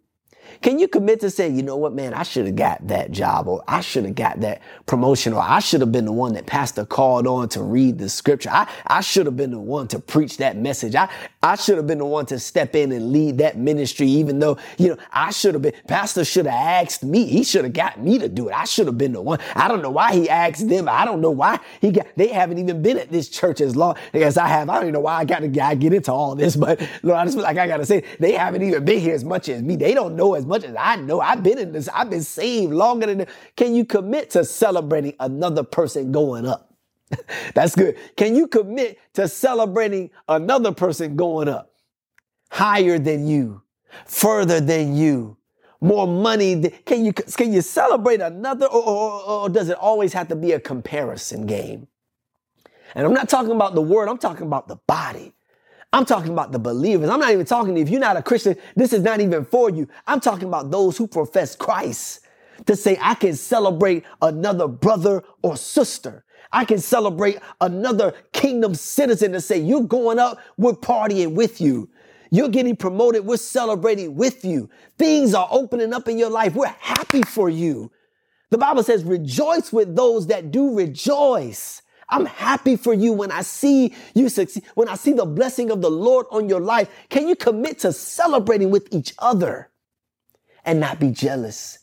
Can 0.61 0.78
you 0.78 0.88
commit 0.88 1.20
to 1.20 1.30
say, 1.30 1.49
you 1.49 1.62
know 1.62 1.76
what, 1.76 1.92
man, 1.92 2.14
I 2.14 2.22
should 2.22 2.46
have 2.46 2.56
got 2.56 2.87
that 2.88 3.11
job 3.11 3.49
or 3.49 3.64
I 3.66 3.80
should 3.80 4.04
have 4.04 4.14
got 4.14 4.40
that 4.40 4.62
promotion 4.87 5.32
or 5.32 5.40
I 5.40 5.58
should 5.58 5.80
have 5.80 5.92
been 5.92 6.04
the 6.04 6.12
one 6.12 6.34
that 6.34 6.46
pastor 6.46 6.84
called 6.84 7.26
on 7.26 7.49
to 7.50 7.62
read 7.62 7.99
the 7.99 8.08
scripture. 8.08 8.50
I, 8.52 8.68
I 8.87 9.00
should 9.00 9.26
have 9.26 9.37
been 9.37 9.50
the 9.50 9.58
one 9.58 9.88
to 9.88 9.99
preach 9.99 10.37
that 10.38 10.56
message. 10.56 10.94
I, 10.94 11.08
I 11.42 11.56
should 11.56 11.76
have 11.76 11.87
been 11.87 11.99
the 11.99 12.06
one 12.06 12.26
to 12.26 12.38
step 12.38 12.76
in 12.76 12.92
and 12.92 13.12
lead 13.12 13.38
that 13.38 13.58
ministry, 13.58 14.06
even 14.06 14.38
though, 14.38 14.58
you 14.78 14.88
know, 14.88 14.96
I 15.12 15.30
should 15.30 15.54
have 15.54 15.62
been, 15.62 15.75
pastor 15.88 16.25
should 16.25 16.46
have 16.46 16.54
asked 16.54 17.02
me. 17.02 17.26
He 17.26 17.42
should 17.42 17.64
have 17.64 17.72
got 17.72 18.00
me 18.00 18.18
to 18.18 18.28
do 18.28 18.49
it. 18.49 18.54
I 18.54 18.64
should 18.64 18.87
have 18.87 18.99
been 18.99 19.12
the 19.12 19.22
one. 19.22 19.38
I 19.56 19.68
don't 19.68 19.82
know 19.82 19.90
why 19.90 20.12
he 20.12 20.28
asked 20.28 20.68
them. 20.68 20.88
I 20.88 21.04
don't 21.04 21.20
know 21.20 21.30
why 21.30 21.58
he 21.80 21.90
got, 21.90 22.06
they 22.16 22.28
haven't 22.28 22.58
even 22.58 22.82
been 22.82 22.99
at 22.99 23.11
this 23.11 23.28
church 23.28 23.61
as 23.61 23.75
long 23.75 23.96
as 24.12 24.38
I 24.38 24.46
have. 24.46 24.70
I 24.70 24.75
don't 24.75 24.84
even 24.84 24.94
know 24.94 25.00
why 25.00 25.14
I 25.14 25.25
got 25.25 25.40
to 25.40 25.49
get 25.49 25.82
into 25.92 26.12
all 26.12 26.34
this, 26.34 26.56
but 26.56 26.80
Lord, 27.02 27.18
I 27.18 27.25
just 27.25 27.37
feel 27.37 27.44
like 27.44 27.58
I 27.58 27.66
got 27.66 27.78
to 27.78 27.87
say, 27.87 28.04
they 28.18 28.32
haven't 28.32 28.62
even 28.62 28.84
been 28.84 29.00
here 29.00 29.14
as 29.14 29.25
much 29.25 29.49
as 29.49 29.62
me. 29.62 29.76
They 29.76 29.94
don't 29.94 30.16
know 30.16 30.31
as 30.34 30.46
much 30.46 30.64
as 30.64 30.74
I 30.78 30.96
know. 30.96 31.20
I've 31.20 31.42
been 31.42 31.58
in 31.58 31.72
this. 31.72 31.88
I've 31.88 32.10
been 32.10 32.22
saved 32.22 32.72
longer 32.72 33.06
than. 33.06 33.26
Can 33.56 33.74
you 33.74 33.84
commit 33.84 34.30
to 34.30 34.44
celebrating 34.44 35.14
another 35.20 35.62
person 35.62 36.12
going 36.12 36.46
up? 36.46 36.74
That's 37.54 37.74
good. 37.74 37.96
Can 38.16 38.34
you 38.36 38.46
commit 38.46 38.98
to 39.14 39.28
celebrating 39.28 40.10
another 40.28 40.72
person 40.72 41.16
going 41.16 41.48
up? 41.48 41.72
Higher 42.50 42.98
than 42.98 43.26
you, 43.26 43.62
further 44.06 44.60
than 44.60 44.96
you, 44.96 45.38
more 45.80 46.06
money. 46.06 46.54
Than, 46.54 46.72
can 46.84 47.04
you 47.04 47.12
can 47.12 47.52
you 47.52 47.62
celebrate 47.62 48.20
another, 48.20 48.66
or, 48.66 48.82
or, 48.82 49.22
or 49.24 49.48
does 49.48 49.68
it 49.68 49.78
always 49.78 50.12
have 50.12 50.28
to 50.28 50.36
be 50.36 50.52
a 50.52 50.60
comparison 50.60 51.46
game? 51.46 51.88
And 52.94 53.06
I'm 53.06 53.14
not 53.14 53.28
talking 53.28 53.52
about 53.52 53.74
the 53.74 53.82
word. 53.82 54.08
I'm 54.08 54.18
talking 54.18 54.46
about 54.46 54.68
the 54.68 54.76
body. 54.86 55.34
I'm 55.92 56.06
talking 56.06 56.32
about 56.32 56.52
the 56.52 56.58
believers. 56.58 57.11
I'm 57.11 57.20
not 57.20 57.32
even 57.32 57.44
talking 57.44 57.76
if 57.76 57.90
you're 57.90 58.00
not 58.00 58.16
a 58.16 58.22
Christian, 58.22 58.56
this 58.76 58.92
is 58.92 59.02
not 59.02 59.20
even 59.20 59.44
for 59.44 59.68
you. 59.70 59.88
I'm 60.06 60.20
talking 60.20 60.49
about 60.49 60.70
those 60.70 60.96
who 60.96 61.06
profess 61.06 61.54
Christ 61.54 62.20
to 62.66 62.76
say, 62.76 62.96
I 63.00 63.14
can 63.14 63.34
celebrate 63.34 64.04
another 64.22 64.68
brother 64.68 65.22
or 65.42 65.56
sister. 65.56 66.25
I 66.50 66.64
can 66.64 66.78
celebrate 66.78 67.38
another 67.61 68.14
kingdom 68.32 68.75
citizen 68.75 69.32
to 69.32 69.40
say, 69.40 69.58
you're 69.58 69.84
going 69.84 70.18
up, 70.18 70.38
we're 70.56 70.72
partying 70.72 71.34
with 71.34 71.61
you. 71.61 71.88
You're 72.30 72.49
getting 72.49 72.76
promoted, 72.76 73.26
we're 73.26 73.37
celebrating 73.37 74.16
with 74.16 74.44
you. 74.44 74.70
Things 74.96 75.34
are 75.34 75.49
opening 75.50 75.92
up 75.92 76.08
in 76.08 76.18
your 76.18 76.30
life. 76.30 76.54
We're 76.54 76.66
happy 76.66 77.22
for 77.22 77.50
you. 77.50 77.90
The 78.50 78.58
Bible 78.58 78.82
says, 78.82 79.04
rejoice 79.04 79.72
with 79.72 79.94
those 79.94 80.26
that 80.28 80.50
do 80.50 80.75
rejoice. 80.75 81.82
I'm 82.12 82.26
happy 82.26 82.76
for 82.76 82.92
you 82.92 83.12
when 83.14 83.33
I 83.33 83.40
see 83.40 83.95
you 84.14 84.28
succeed, 84.28 84.64
when 84.75 84.88
I 84.88 84.95
see 84.97 85.14
the 85.14 85.25
blessing 85.25 85.71
of 85.71 85.81
the 85.81 85.90
Lord 85.90 86.26
on 86.31 86.49
your 86.49 86.61
life. 86.61 86.88
Can 87.09 87.26
you 87.26 87.35
commit 87.35 87.81
to 87.81 87.92
celebrating 87.92 88.71
with 88.71 88.87
each 88.92 89.14
other 89.19 89.71
and 90.64 90.78
not 90.78 91.00
be 91.00 91.11
jealous? 91.11 91.78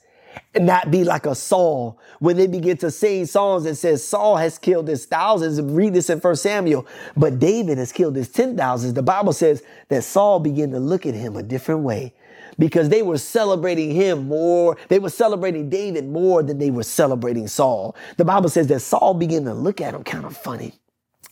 And 0.54 0.68
not 0.68 0.92
be 0.92 1.04
like 1.04 1.26
a 1.26 1.34
Saul 1.34 2.00
when 2.20 2.38
they 2.38 2.46
begin 2.46 2.78
to 2.78 2.92
sing 2.92 3.26
songs 3.26 3.64
that 3.64 3.76
says 3.76 4.06
Saul 4.06 4.38
has 4.38 4.60
killed 4.60 4.88
his 4.88 5.06
thousands. 5.08 5.60
Read 5.60 5.96
this 5.96 6.10
in 6.10 6.22
First 6.22 6.44
Samuel, 6.44 6.86
but 7.18 7.40
David 7.40 7.80
has 7.80 7.92
killed 7.92 8.16
his 8.16 8.30
ten 8.30 8.56
thousands. 8.56 8.94
The 8.94 9.02
Bible 9.02 9.34
says 9.34 9.64
that 9.90 10.04
Saul 10.04 10.40
began 10.40 10.70
to 10.72 10.80
look 10.80 11.08
at 11.08 11.16
him 11.16 11.36
a 11.36 11.44
different 11.44 11.82
way 11.82 12.14
because 12.60 12.90
they 12.90 13.04
were 13.04 13.20
celebrating 13.20 13.92
him 13.92 14.28
more. 14.30 14.78
They 14.90 15.00
were 15.00 15.12
celebrating 15.12 15.70
David 15.70 16.10
more 16.10 16.44
than 16.44 16.60
they 16.60 16.72
were 16.72 16.84
celebrating 16.84 17.48
Saul. 17.50 17.98
The 18.18 18.26
Bible 18.26 18.50
says 18.50 18.68
that 18.70 18.82
Saul 18.82 19.16
began 19.16 19.46
to 19.46 19.56
look 19.56 19.82
at 19.82 19.96
him 19.96 20.06
kind 20.06 20.26
of 20.26 20.38
funny. 20.38 20.76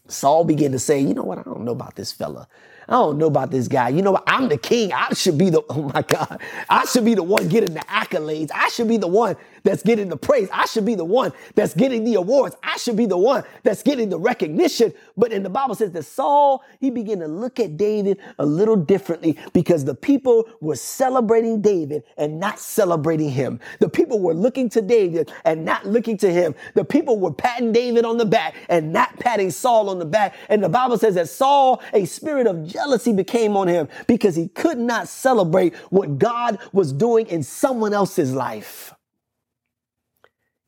Saul 0.10 0.46
began 0.46 0.72
to 0.74 0.80
say, 0.80 1.00
you 1.02 1.14
know 1.14 1.24
what? 1.24 1.40
I 1.40 1.44
don't 1.44 1.66
know 1.66 1.74
about 1.74 1.96
this 1.96 2.12
fella. 2.12 2.48
I 2.90 2.94
don't 2.94 3.18
know 3.18 3.28
about 3.28 3.52
this 3.52 3.68
guy. 3.68 3.90
You 3.90 4.02
know 4.02 4.14
what? 4.14 4.24
I'm 4.28 4.50
the 4.50 4.58
king. 4.58 4.94
I 4.94 5.14
should 5.14 5.38
be 5.38 5.50
the, 5.52 5.64
oh 5.70 5.92
my 5.94 6.04
God, 6.04 6.42
I 6.70 6.86
should 6.86 7.06
be 7.06 7.16
the 7.16 7.24
one 7.24 7.50
getting 7.50 7.74
the 7.76 7.82
accolades. 7.82 8.52
I 8.54 8.70
should 8.70 8.88
be 8.88 8.98
the 8.98 9.08
one 9.08 9.38
that's 9.68 9.84
getting 9.84 10.08
the 10.08 10.16
praise. 10.16 10.48
I 10.54 10.66
should 10.66 10.86
be 10.86 10.96
the 10.96 11.04
one 11.04 11.34
that's 11.56 11.74
getting 11.74 12.06
the 12.06 12.16
awards. 12.16 12.56
I 12.64 12.78
should 12.78 12.96
be 12.96 13.06
the 13.06 13.18
one 13.18 13.44
that's 13.64 13.84
getting 13.84 14.08
the 14.08 14.18
recognition. 14.18 14.94
But 15.18 15.34
in 15.34 15.44
the 15.44 15.50
Bible 15.50 15.76
says 15.76 15.92
that 15.92 16.04
Saul, 16.04 16.64
he 16.80 16.90
began 16.90 17.20
to 17.20 17.28
look 17.28 17.60
at 17.60 17.76
David 17.76 18.18
a 18.40 18.46
little 18.46 18.78
differently 18.78 19.38
because 19.52 19.84
the 19.84 19.94
people 19.94 20.48
were 20.62 20.78
celebrating 20.78 21.60
David 21.62 22.04
and 22.18 22.40
not 22.40 22.60
celebrating 22.60 23.30
him. 23.30 23.60
The 23.80 23.90
people 23.90 24.20
were 24.20 24.34
looking 24.34 24.70
to 24.70 24.82
David 24.82 25.34
and 25.44 25.66
not 25.66 25.86
looking 25.86 26.16
to 26.20 26.32
him. 26.32 26.56
The 26.76 26.86
people 26.86 27.20
were 27.20 27.34
patting 27.34 27.74
David 27.74 28.06
on 28.06 28.18
the 28.18 28.26
back 28.26 28.56
and 28.70 28.94
not 28.94 29.20
patting 29.20 29.52
Saul 29.52 29.90
on 29.90 30.00
the 30.00 30.06
back. 30.06 30.34
And 30.48 30.64
the 30.64 30.70
Bible 30.70 30.98
says 30.98 31.16
that 31.16 31.28
Saul, 31.28 31.82
a 31.94 32.06
spirit 32.06 32.48
of 32.48 32.66
jealousy 32.66 33.12
became 33.12 33.58
on 33.58 33.68
him 33.68 33.90
because 34.08 34.38
he 34.38 34.48
could 34.48 34.78
not 34.78 35.10
celebrate 35.10 35.76
what 35.90 36.18
God 36.18 36.58
was 36.72 36.94
doing 36.94 37.28
in 37.28 37.44
someone 37.44 37.94
else's 37.94 38.34
life. 38.34 38.94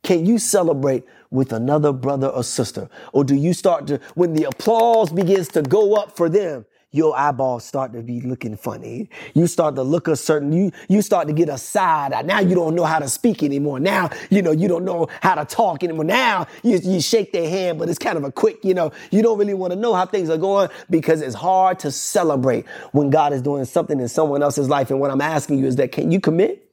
Can 0.04 0.26
you 0.26 0.38
celebrate 0.40 1.04
with 1.30 1.52
another 1.54 1.92
brother 1.94 2.28
or 2.28 2.44
sister? 2.44 2.90
Or 3.14 3.24
do 3.24 3.36
you 3.36 3.54
start 3.54 3.88
to, 3.88 4.00
when 4.16 4.34
the 4.34 4.46
applause 4.46 5.12
begins 5.12 5.48
to 5.50 5.62
go 5.62 5.96
up 5.96 6.16
for 6.16 6.30
them, 6.30 6.66
your 6.92 7.16
eyeballs 7.16 7.66
start 7.66 7.94
to 7.94 8.02
be 8.02 8.20
looking 8.22 8.58
funny. 8.58 9.10
You 9.36 9.46
start 9.46 9.76
to 9.76 9.84
look 9.84 10.08
a 10.08 10.16
certain, 10.16 10.52
you, 10.52 10.72
you 10.88 11.04
start 11.04 11.28
to 11.28 11.34
get 11.34 11.48
a 11.48 11.58
side. 11.58 12.26
Now 12.26 12.40
you 12.40 12.56
don't 12.56 12.74
know 12.74 12.86
how 12.86 12.98
to 12.98 13.08
speak 13.08 13.44
anymore. 13.44 13.80
Now, 13.80 14.10
you 14.32 14.42
know, 14.42 14.52
you 14.52 14.68
don't 14.68 14.86
know 14.86 15.08
how 15.22 15.36
to 15.36 15.46
talk 15.46 15.84
anymore. 15.84 16.06
Now 16.06 16.48
you, 16.64 16.80
you 16.80 17.00
shake 17.00 17.32
their 17.32 17.48
hand, 17.48 17.78
but 17.78 17.90
it's 17.90 18.00
kind 18.00 18.18
of 18.18 18.24
a 18.24 18.32
quick, 18.32 18.66
you 18.66 18.74
know, 18.74 18.92
you 19.12 19.22
don't 19.22 19.38
really 19.38 19.54
want 19.54 19.72
to 19.72 19.78
know 19.78 19.94
how 19.94 20.08
things 20.08 20.32
are 20.32 20.38
going 20.38 20.70
because 20.90 21.22
it's 21.22 21.36
hard 21.36 21.78
to 21.80 21.92
celebrate 21.92 22.68
when 22.92 23.12
God 23.12 23.34
is 23.34 23.44
doing 23.44 23.66
something 23.66 24.00
in 24.00 24.08
someone 24.08 24.42
else's 24.42 24.68
life. 24.68 24.90
And 24.90 25.00
what 25.00 25.12
I'm 25.12 25.22
asking 25.22 25.60
you 25.60 25.68
is 25.68 25.76
that 25.76 25.92
can 25.92 26.12
you 26.12 26.20
commit 26.20 26.72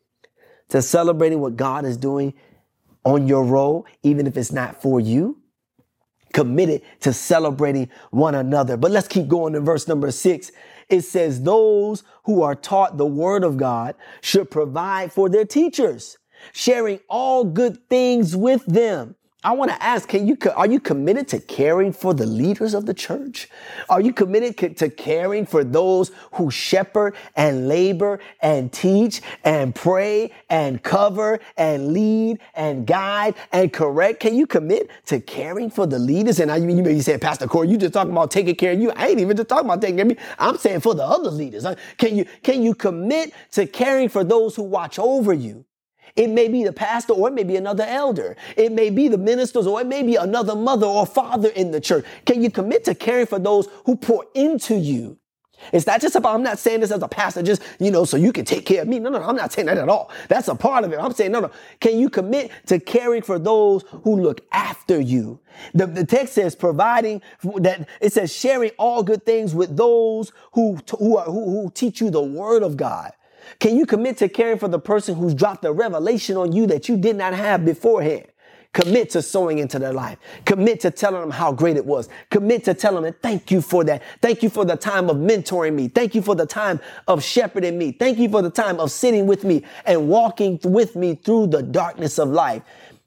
to 0.71 0.81
celebrating 0.81 1.41
what 1.41 1.57
God 1.57 1.85
is 1.85 1.99
doing 1.99 2.33
on 3.07 3.27
your 3.27 3.45
role, 3.45 3.87
even 4.03 4.27
if 4.27 4.37
it's 4.37 4.53
not 4.53 4.83
for 4.83 5.01
you? 5.01 5.39
committed 6.37 6.83
to 7.01 7.15
celebrating 7.15 7.89
one 8.11 8.35
another. 8.35 8.77
But 8.77 8.91
let's 8.91 9.09
keep 9.09 9.27
going 9.27 9.55
in 9.55 9.65
verse 9.65 9.89
number 9.89 10.11
six. 10.11 10.53
It 10.91 11.01
says, 11.01 11.43
those 11.43 12.03
who 12.25 12.43
are 12.43 12.55
taught 12.55 12.99
the 12.99 13.07
word 13.07 13.43
of 13.43 13.57
God 13.57 13.95
should 14.21 14.51
provide 14.51 15.15
for 15.15 15.31
their 15.31 15.47
teachers, 15.47 16.19
sharing 16.53 17.01
all 17.09 17.43
good 17.43 17.89
things 17.89 18.37
with 18.37 18.67
them. 18.67 19.17
I 19.47 19.53
want 19.53 19.71
to 19.71 19.81
ask, 19.81 20.09
can 20.09 20.27
you, 20.27 20.37
are 20.57 20.67
you 20.67 20.81
committed 20.81 21.29
to 21.29 21.39
caring 21.39 21.93
for 21.93 22.13
the 22.13 22.27
leaders 22.27 22.75
of 22.75 22.85
the 22.85 22.93
church? 22.93 23.49
Are 23.89 24.01
you 24.01 24.13
committed 24.13 24.77
to 24.79 24.91
caring 24.91 25.47
for 25.47 25.63
those 25.63 26.11
who 26.33 26.51
shepherd 26.51 27.15
and 27.37 27.69
labor 27.69 28.19
and 28.41 28.73
teach 28.73 29.23
and 29.45 29.73
pray 29.73 30.33
and 30.51 30.83
cover 30.83 31.39
and 31.57 31.93
lead 31.93 32.41
and 32.55 32.89
guide 32.89 33.37
and 33.53 33.73
correct? 33.73 34.19
Can 34.19 34.35
you 34.35 34.49
commit 34.49 34.91
to 35.05 35.21
caring 35.21 35.71
for 35.71 35.87
the 35.87 36.01
leaders? 36.01 36.41
And 36.41 36.51
I, 36.51 36.59
mean 36.59 36.79
you 36.79 36.83
may 36.83 36.95
be 36.95 37.01
saying, 37.01 37.21
Pastor 37.21 37.47
Corey, 37.47 37.69
you 37.69 37.79
just 37.79 37.93
talking 37.93 38.11
about 38.11 38.33
taking 38.33 38.57
care 38.57 38.73
of 38.73 38.81
you. 38.81 38.91
I 38.97 39.11
ain't 39.11 39.21
even 39.21 39.37
just 39.37 39.49
talking 39.49 39.67
about 39.67 39.81
taking 39.81 39.99
care 39.99 40.07
of 40.07 40.11
me. 40.11 40.17
I'm 40.41 40.59
saying 40.59 40.81
for 40.81 40.93
the 40.97 41.05
other 41.05 41.31
leaders. 41.31 41.65
Can 41.99 42.17
you, 42.17 42.25
can 42.43 42.65
you 42.65 42.75
commit 42.75 43.33
to 43.53 43.65
caring 43.69 44.09
for 44.09 44.25
those 44.25 44.57
who 44.57 44.65
watch 44.65 44.99
over 44.99 45.33
you? 45.33 45.65
It 46.17 46.31
may 46.31 46.49
be 46.49 46.65
the 46.65 46.73
pastor 46.73 47.13
or 47.13 47.29
it 47.29 47.35
may 47.35 47.45
be 47.45 47.57
another 47.57 47.85
elder. 47.85 48.37
It 48.57 48.73
may 48.73 48.91
be 48.91 49.09
the 49.09 49.19
ministers 49.19 49.67
or 49.67 49.81
it 49.81 49.87
may 49.87 50.03
be 50.03 50.17
another 50.17 50.57
mother 50.57 50.87
or 50.87 51.07
father 51.07 51.51
in 51.51 51.71
the 51.71 51.81
church. 51.81 52.05
Can 52.25 52.43
you 52.43 52.51
commit 52.51 52.85
to 52.85 52.95
caring 52.95 53.27
for 53.27 53.39
those 53.39 53.69
who 53.85 53.97
pour 53.97 54.27
into 54.35 54.77
you? 54.77 55.19
It's 55.73 55.87
not 55.87 56.01
just 56.01 56.17
about, 56.17 56.35
I'm 56.35 56.43
not 56.43 56.59
saying 56.59 56.81
this 56.81 56.91
as 56.91 57.03
a 57.03 57.09
pastor, 57.09 57.43
just, 57.43 57.63
you 57.81 57.91
know, 57.91 58.05
so 58.05 58.17
you 58.17 58.33
can 58.33 58.45
take 58.45 58.67
care 58.67 58.83
of 58.83 58.89
me. 58.89 58.99
No, 58.99 59.11
no, 59.11 59.23
I'm 59.23 59.37
not 59.37 59.53
saying 59.53 59.67
that 59.67 59.79
at 59.79 59.89
all. 59.89 60.11
That's 60.29 60.49
a 60.49 60.55
part 60.55 60.85
of 60.85 60.93
it. 60.93 60.99
I'm 60.99 61.13
saying, 61.13 61.33
no, 61.33 61.41
no. 61.41 61.51
Can 61.81 61.99
you 61.99 62.11
commit 62.11 62.51
to 62.67 62.79
caring 62.79 63.23
for 63.23 63.39
those 63.39 63.85
who 64.05 64.21
look 64.21 64.43
after 64.53 65.01
you? 65.01 65.41
The, 65.75 65.87
the 65.87 66.05
text 66.05 66.35
says 66.35 66.55
providing 66.55 67.23
that 67.57 67.89
it 68.01 68.13
says 68.13 68.35
sharing 68.35 68.71
all 68.79 69.03
good 69.03 69.25
things 69.27 69.55
with 69.55 69.77
those 69.77 70.33
who, 70.53 70.79
who, 70.99 71.17
are, 71.17 71.25
who, 71.25 71.63
who 71.63 71.71
teach 71.75 72.01
you 72.01 72.11
the 72.11 72.23
word 72.23 72.63
of 72.63 72.77
God. 72.77 73.13
Can 73.59 73.77
you 73.77 73.87
commit 73.87 74.19
to 74.19 74.29
caring 74.29 74.59
for 74.59 74.69
the 74.69 74.79
person 74.79 75.17
who's 75.17 75.35
dropped 75.35 75.65
a 75.65 75.73
revelation 75.73 76.37
on 76.37 76.53
you 76.53 76.67
that 76.67 76.89
you 76.89 76.97
did 76.97 77.17
not 77.17 77.35
have 77.35 77.65
beforehand? 77.65 78.27
Commit 78.73 79.09
to 79.11 79.23
sowing 79.23 79.59
into 79.59 79.79
their 79.79 79.95
life. 79.95 80.19
Commit 80.45 80.81
to 80.81 80.91
telling 80.91 81.23
them 81.23 81.31
how 81.31 81.51
great 81.51 81.79
it 81.79 81.87
was. 81.87 82.11
Commit 82.31 82.65
to 82.65 82.75
telling 82.75 83.05
them, 83.05 83.15
thank 83.23 83.51
you 83.51 83.63
for 83.63 83.83
that. 83.85 84.03
Thank 84.21 84.43
you 84.43 84.51
for 84.51 84.67
the 84.67 84.77
time 84.77 85.09
of 85.09 85.17
mentoring 85.17 85.73
me. 85.73 85.89
Thank 85.89 86.15
you 86.15 86.21
for 86.21 86.35
the 86.35 86.45
time 86.45 86.79
of 87.09 87.25
shepherding 87.25 87.79
me. 87.79 87.93
Thank 87.93 88.19
you 88.19 88.29
for 88.29 88.43
the 88.43 88.51
time 88.51 88.79
of 88.79 88.91
sitting 88.91 89.27
with 89.27 89.45
me 89.45 89.65
and 89.87 90.09
walking 90.09 90.61
with 90.63 90.95
me 90.95 91.15
through 91.15 91.47
the 91.47 91.63
darkness 91.63 92.19
of 92.19 92.29
life. 92.29 92.63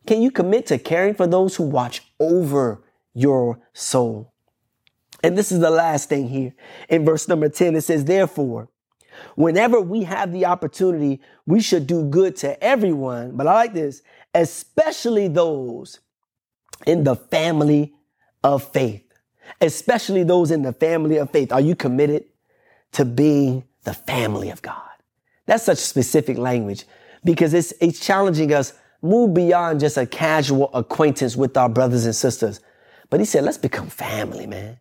Can 0.07 0.23
you 0.23 0.31
commit 0.31 0.65
to 0.67 0.79
caring 0.79 1.13
for 1.13 1.27
those 1.27 1.55
who 1.55 1.65
watch 1.65 2.01
over 2.19 2.81
your 3.13 3.59
soul? 3.73 4.33
And 5.21 5.37
this 5.37 5.51
is 5.51 5.59
the 5.59 5.69
last 5.69 6.09
thing 6.09 6.29
here. 6.29 6.55
In 6.87 7.05
verse 7.05 7.27
number 7.27 7.47
10, 7.47 7.75
it 7.75 7.81
says, 7.81 8.05
therefore, 8.05 8.69
Whenever 9.35 9.79
we 9.81 10.03
have 10.03 10.31
the 10.31 10.45
opportunity, 10.45 11.21
we 11.45 11.61
should 11.61 11.87
do 11.87 12.03
good 12.05 12.35
to 12.37 12.61
everyone. 12.63 13.35
But 13.35 13.47
I 13.47 13.53
like 13.53 13.73
this, 13.73 14.01
especially 14.33 15.27
those 15.27 15.99
in 16.85 17.03
the 17.03 17.15
family 17.15 17.93
of 18.43 18.63
faith, 18.71 19.03
especially 19.61 20.23
those 20.23 20.51
in 20.51 20.61
the 20.61 20.73
family 20.73 21.17
of 21.17 21.31
faith. 21.31 21.51
Are 21.51 21.61
you 21.61 21.75
committed 21.75 22.25
to 22.93 23.05
being 23.05 23.63
the 23.83 23.93
family 23.93 24.49
of 24.49 24.61
God? 24.61 24.81
That's 25.45 25.63
such 25.63 25.79
specific 25.79 26.37
language 26.37 26.85
because 27.23 27.53
it's, 27.53 27.73
it's 27.81 27.99
challenging 27.99 28.53
us 28.53 28.73
move 29.01 29.33
beyond 29.33 29.79
just 29.79 29.97
a 29.97 30.05
casual 30.05 30.69
acquaintance 30.73 31.35
with 31.35 31.55
our 31.57 31.69
brothers 31.69 32.05
and 32.05 32.15
sisters. 32.15 32.59
But 33.09 33.19
he 33.19 33.25
said, 33.25 33.43
let's 33.43 33.57
become 33.57 33.87
family, 33.87 34.45
man. 34.45 34.79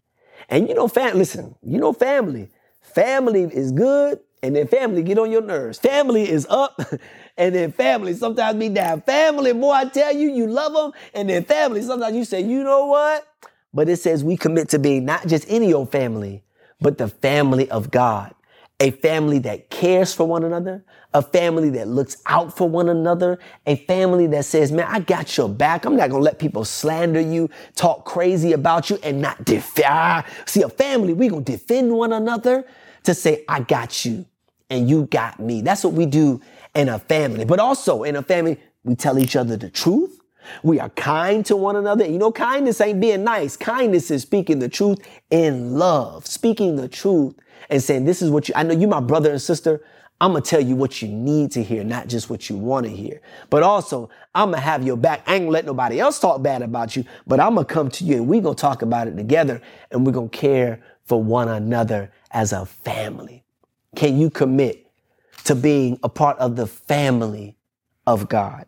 And 0.49 0.69
you 0.69 0.75
know, 0.75 0.89
fam, 0.89 1.17
listen, 1.17 1.55
you 1.63 1.79
know, 1.79 1.93
family, 1.93 2.49
family 2.81 3.43
is 3.43 3.73
good. 3.73 4.21
And 4.43 4.55
then 4.55 4.69
family 4.69 5.03
get 5.03 5.19
on 5.19 5.31
your 5.31 5.43
nerves. 5.43 5.79
Family 5.79 6.29
is 6.29 6.47
up 6.49 6.81
and 7.37 7.55
then 7.55 7.73
family 7.73 8.15
sometimes 8.15 8.59
be 8.59 8.69
down. 8.69 9.03
Family, 9.03 9.53
boy, 9.53 9.73
I 9.73 9.85
tell 9.87 10.15
you, 10.15 10.31
you 10.31 10.47
love 10.47 10.73
them. 10.73 10.93
And 11.15 11.29
then 11.29 11.45
family, 11.45 11.83
sometimes 11.83 12.17
you 12.17 12.25
say, 12.25 12.41
you 12.41 12.63
know 12.63 12.87
what? 12.87 13.27
But 13.75 13.89
it 13.89 13.97
says 13.97 14.25
we 14.25 14.37
commit 14.37 14.69
to 14.71 14.79
being 14.79 15.05
not 15.05 15.27
just 15.27 15.45
any 15.49 15.73
old 15.73 15.91
family, 15.91 16.43
but 16.81 16.99
the 16.99 17.09
family 17.09 17.71
of 17.71 17.91
God 17.91 18.35
a 18.81 18.93
family 18.93 19.41
that 19.41 19.71
cares 19.71 20.15
for 20.15 20.25
one 20.25 20.45
another, 20.45 20.85
a 21.13 21.21
family 21.21 21.71
that 21.71 21.89
looks 21.89 22.19
out 22.27 22.57
for 22.57 22.69
one 22.69 22.89
another, 22.89 23.39
a 23.67 23.75
family 23.75 24.29
that 24.29 24.45
says, 24.45 24.71
man, 24.71 24.87
I 24.89 25.01
got 25.01 25.37
your 25.37 25.49
back. 25.49 25.85
I'm 25.85 25.97
not 25.97 26.11
going 26.11 26.21
to 26.21 26.25
let 26.25 26.39
people 26.39 26.65
slander 26.65 27.21
you, 27.21 27.51
talk 27.75 28.05
crazy 28.05 28.53
about 28.53 28.89
you 28.89 28.99
and 29.03 29.21
not 29.21 29.45
defend. 29.45 30.25
See, 30.47 30.63
a 30.63 30.69
family, 30.69 31.13
we 31.13 31.29
going 31.29 31.45
to 31.45 31.53
defend 31.53 31.93
one 31.93 32.13
another 32.13 32.65
to 33.09 33.15
say, 33.15 33.45
I 33.49 33.61
got 33.61 34.05
you 34.05 34.27
and 34.71 34.89
you 34.89 35.07
got 35.07 35.41
me. 35.41 35.63
That's 35.63 35.83
what 35.83 35.95
we 35.95 36.07
do 36.07 36.41
in 36.75 36.89
a 36.89 36.99
family. 36.99 37.45
But 37.45 37.59
also 37.59 38.03
in 38.03 38.17
a 38.17 38.23
family, 38.23 38.61
we 38.85 38.95
tell 38.95 39.19
each 39.19 39.35
other 39.35 39.57
the 39.57 39.71
truth. 39.71 40.21
We 40.63 40.79
are 40.79 40.91
kind 40.91 41.45
to 41.47 41.57
one 41.57 41.77
another. 41.77 42.07
You 42.07 42.19
know, 42.19 42.33
kindness 42.33 42.81
ain't 42.81 43.01
being 43.01 43.25
nice. 43.25 43.57
Kindness 43.57 44.11
is 44.11 44.23
speaking 44.23 44.59
the 44.59 44.69
truth 44.69 44.99
in 45.31 45.75
love, 45.75 46.27
speaking 46.27 46.77
the 46.77 46.89
truth 46.89 47.35
and 47.71 47.83
saying, 47.83 48.05
this 48.05 48.23
is 48.23 48.31
what 48.31 48.49
you, 48.49 48.55
I 48.57 48.63
know 48.63 48.75
you 48.75 48.89
my 48.89 49.01
brother 49.01 49.31
and 49.31 49.41
sister. 49.41 49.83
I'm 50.21 50.33
going 50.33 50.43
to 50.43 50.51
tell 50.51 50.61
you 50.61 50.75
what 50.75 51.01
you 51.01 51.09
need 51.09 51.53
to 51.53 51.63
hear, 51.63 51.85
not 51.85 52.09
just 52.09 52.29
what 52.29 52.51
you 52.51 52.57
want 52.57 52.87
to 52.87 52.93
hear. 52.93 53.21
But 53.51 53.63
also, 53.63 54.11
I'm 54.35 54.51
going 54.51 54.61
to 54.61 54.67
have 54.67 54.85
your 54.85 54.97
back. 54.97 55.23
I 55.27 55.37
ain't 55.37 55.45
to 55.45 55.51
let 55.51 55.65
nobody 55.65 56.01
else 56.01 56.19
talk 56.19 56.43
bad 56.43 56.61
about 56.61 56.97
you, 56.97 57.05
but 57.27 57.39
I'm 57.39 57.55
going 57.55 57.67
to 57.67 57.73
come 57.73 57.89
to 57.91 58.05
you 58.05 58.17
and 58.17 58.27
we're 58.27 58.41
going 58.41 58.57
to 58.57 58.61
talk 58.61 58.83
about 58.83 59.07
it 59.07 59.17
together 59.17 59.63
and 59.93 60.05
we're 60.05 60.13
going 60.13 60.29
to 60.29 60.37
care 60.37 60.83
for 61.05 61.23
one 61.23 61.49
another 61.49 62.11
as 62.31 62.53
a 62.53 62.67
family. 62.67 63.45
Can 63.97 64.19
you 64.19 64.31
commit 64.31 64.87
to 65.45 65.55
being 65.55 65.99
a 66.03 66.09
part 66.09 66.39
of 66.39 66.57
the 66.57 66.67
family 66.67 67.57
of 68.07 68.29
God? 68.29 68.67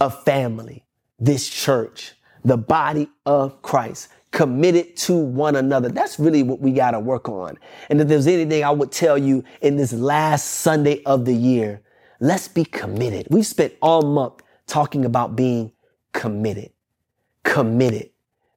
A 0.00 0.10
family, 0.10 0.84
this 1.18 1.48
church, 1.48 2.14
the 2.44 2.56
body 2.56 3.08
of 3.26 3.60
Christ 3.62 4.08
committed 4.30 4.96
to 4.96 5.16
one 5.16 5.56
another. 5.56 5.88
That's 5.88 6.18
really 6.18 6.42
what 6.42 6.60
we 6.60 6.72
got 6.72 6.92
to 6.92 7.00
work 7.00 7.28
on. 7.28 7.58
And 7.88 8.00
if 8.00 8.08
there's 8.08 8.26
anything 8.26 8.64
I 8.64 8.70
would 8.70 8.92
tell 8.92 9.18
you 9.18 9.44
in 9.60 9.76
this 9.76 9.92
last 9.92 10.44
Sunday 10.44 11.02
of 11.04 11.24
the 11.24 11.34
year, 11.34 11.82
let's 12.20 12.48
be 12.48 12.64
committed. 12.64 13.26
We've 13.30 13.46
spent 13.46 13.74
all 13.82 14.02
month 14.02 14.42
talking 14.66 15.04
about 15.04 15.36
being 15.36 15.72
committed. 16.12 16.70
Committed. 17.42 18.09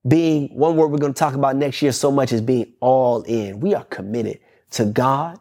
Being 0.05 0.50
one 0.50 0.75
word 0.75 0.88
we're 0.88 0.98
going 0.98 1.13
to 1.13 1.19
talk 1.19 1.33
about 1.33 1.55
next 1.55 1.81
year 1.81 1.93
so 1.93 2.12
much 2.12 2.33
is 2.33 2.41
being 2.41 2.74
all 2.81 3.22
in. 3.24 3.60
We 3.60 3.74
are 3.74 3.86
committed 3.86 4.39
to 4.72 4.86
God. 4.86 5.39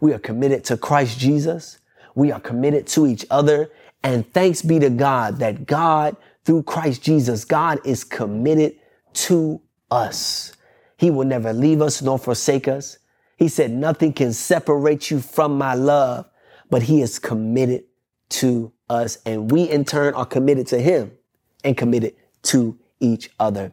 We 0.00 0.12
are 0.12 0.18
committed 0.18 0.64
to 0.64 0.76
Christ 0.76 1.18
Jesus. 1.18 1.78
We 2.14 2.30
are 2.30 2.40
committed 2.40 2.86
to 2.88 3.06
each 3.06 3.24
other. 3.30 3.70
And 4.02 4.30
thanks 4.32 4.60
be 4.60 4.78
to 4.80 4.90
God 4.90 5.38
that 5.38 5.66
God, 5.66 6.16
through 6.44 6.64
Christ 6.64 7.02
Jesus, 7.02 7.44
God 7.44 7.80
is 7.84 8.04
committed 8.04 8.76
to 9.14 9.60
us. 9.90 10.52
He 10.98 11.10
will 11.10 11.24
never 11.24 11.52
leave 11.52 11.80
us 11.80 12.02
nor 12.02 12.18
forsake 12.18 12.68
us. 12.68 12.98
He 13.38 13.48
said, 13.48 13.70
nothing 13.70 14.12
can 14.12 14.32
separate 14.32 15.10
you 15.10 15.20
from 15.20 15.56
my 15.58 15.74
love, 15.74 16.28
but 16.70 16.82
he 16.82 17.02
is 17.02 17.18
committed 17.18 17.84
to 18.30 18.72
us. 18.88 19.18
And 19.24 19.50
we 19.50 19.64
in 19.64 19.84
turn 19.84 20.14
are 20.14 20.26
committed 20.26 20.66
to 20.68 20.80
him 20.80 21.12
and 21.64 21.76
committed 21.76 22.14
to 22.44 22.78
each 23.00 23.30
other. 23.38 23.72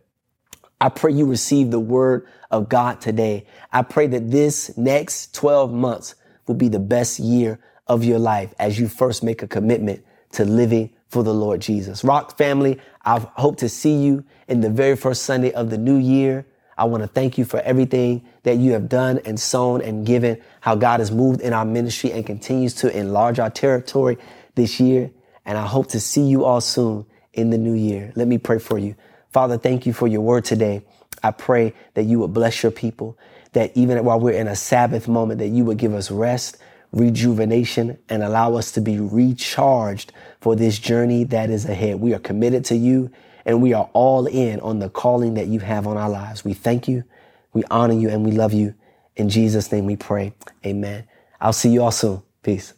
I 0.83 0.89
pray 0.89 1.13
you 1.13 1.25
receive 1.25 1.71
the 1.71 1.79
word 1.79 2.27
of 2.51 2.67
God 2.67 2.99
today. 2.99 3.45
I 3.71 3.83
pray 3.83 4.05
that 4.07 4.29
this 4.29 4.77
next 4.77 5.33
12 5.33 5.71
months 5.71 6.15
will 6.45 6.55
be 6.55 6.67
the 6.67 6.77
best 6.77 7.19
year 7.19 7.57
of 7.87 8.03
your 8.03 8.19
life 8.19 8.53
as 8.59 8.77
you 8.77 8.89
first 8.89 9.23
make 9.23 9.41
a 9.41 9.47
commitment 9.47 10.03
to 10.33 10.43
living 10.43 10.89
for 11.07 11.23
the 11.23 11.33
Lord 11.33 11.61
Jesus. 11.61 12.03
Rock 12.03 12.37
family, 12.37 12.81
I 13.05 13.19
hope 13.19 13.59
to 13.59 13.69
see 13.69 13.93
you 13.93 14.25
in 14.49 14.59
the 14.59 14.69
very 14.69 14.97
first 14.97 15.23
Sunday 15.23 15.53
of 15.53 15.69
the 15.69 15.77
new 15.77 15.95
year. 15.95 16.45
I 16.77 16.83
want 16.83 17.01
to 17.01 17.07
thank 17.07 17.37
you 17.37 17.45
for 17.45 17.61
everything 17.61 18.27
that 18.43 18.57
you 18.57 18.73
have 18.73 18.89
done 18.89 19.21
and 19.23 19.39
sown 19.39 19.81
and 19.81 20.05
given, 20.05 20.41
how 20.59 20.75
God 20.75 20.99
has 20.99 21.13
moved 21.13 21.39
in 21.39 21.53
our 21.53 21.63
ministry 21.63 22.11
and 22.11 22.25
continues 22.25 22.73
to 22.75 22.93
enlarge 22.93 23.39
our 23.39 23.49
territory 23.49 24.17
this 24.55 24.81
year. 24.81 25.11
And 25.45 25.57
I 25.57 25.65
hope 25.65 25.87
to 25.91 26.01
see 26.01 26.23
you 26.23 26.43
all 26.43 26.59
soon 26.59 27.05
in 27.31 27.51
the 27.51 27.57
new 27.57 27.73
year. 27.73 28.11
Let 28.17 28.27
me 28.27 28.37
pray 28.37 28.59
for 28.59 28.77
you. 28.77 28.95
Father, 29.33 29.57
thank 29.57 29.87
you 29.87 29.93
for 29.93 30.07
your 30.07 30.21
word 30.21 30.45
today. 30.45 30.83
I 31.23 31.31
pray 31.31 31.73
that 31.95 32.03
you 32.03 32.19
would 32.19 32.33
bless 32.33 32.63
your 32.63 32.71
people, 32.71 33.17
that 33.53 33.71
even 33.75 34.03
while 34.05 34.19
we're 34.19 34.39
in 34.39 34.47
a 34.47 34.55
Sabbath 34.55 35.07
moment, 35.07 35.39
that 35.39 35.49
you 35.49 35.65
would 35.65 35.77
give 35.79 35.93
us 35.95 36.11
rest, 36.11 36.57
rejuvenation, 36.93 37.97
and 38.09 38.23
allow 38.23 38.55
us 38.55 38.71
to 38.73 38.81
be 38.81 38.99
recharged 38.99 40.13
for 40.41 40.55
this 40.55 40.79
journey 40.79 41.25
that 41.25 41.49
is 41.49 41.65
ahead. 41.65 41.99
We 41.99 42.13
are 42.13 42.19
committed 42.19 42.65
to 42.65 42.75
you 42.75 43.11
and 43.45 43.61
we 43.61 43.73
are 43.73 43.89
all 43.93 44.27
in 44.27 44.59
on 44.61 44.79
the 44.79 44.89
calling 44.89 45.35
that 45.35 45.47
you 45.47 45.59
have 45.61 45.87
on 45.87 45.97
our 45.97 46.09
lives. 46.09 46.45
We 46.45 46.53
thank 46.53 46.87
you, 46.87 47.03
we 47.53 47.63
honor 47.71 47.95
you, 47.95 48.09
and 48.09 48.25
we 48.25 48.31
love 48.31 48.53
you. 48.53 48.75
In 49.15 49.29
Jesus' 49.29 49.71
name 49.71 49.85
we 49.85 49.95
pray. 49.95 50.33
Amen. 50.65 51.05
I'll 51.41 51.53
see 51.53 51.69
you 51.69 51.83
all 51.83 51.91
soon. 51.91 52.21
Peace. 52.43 52.73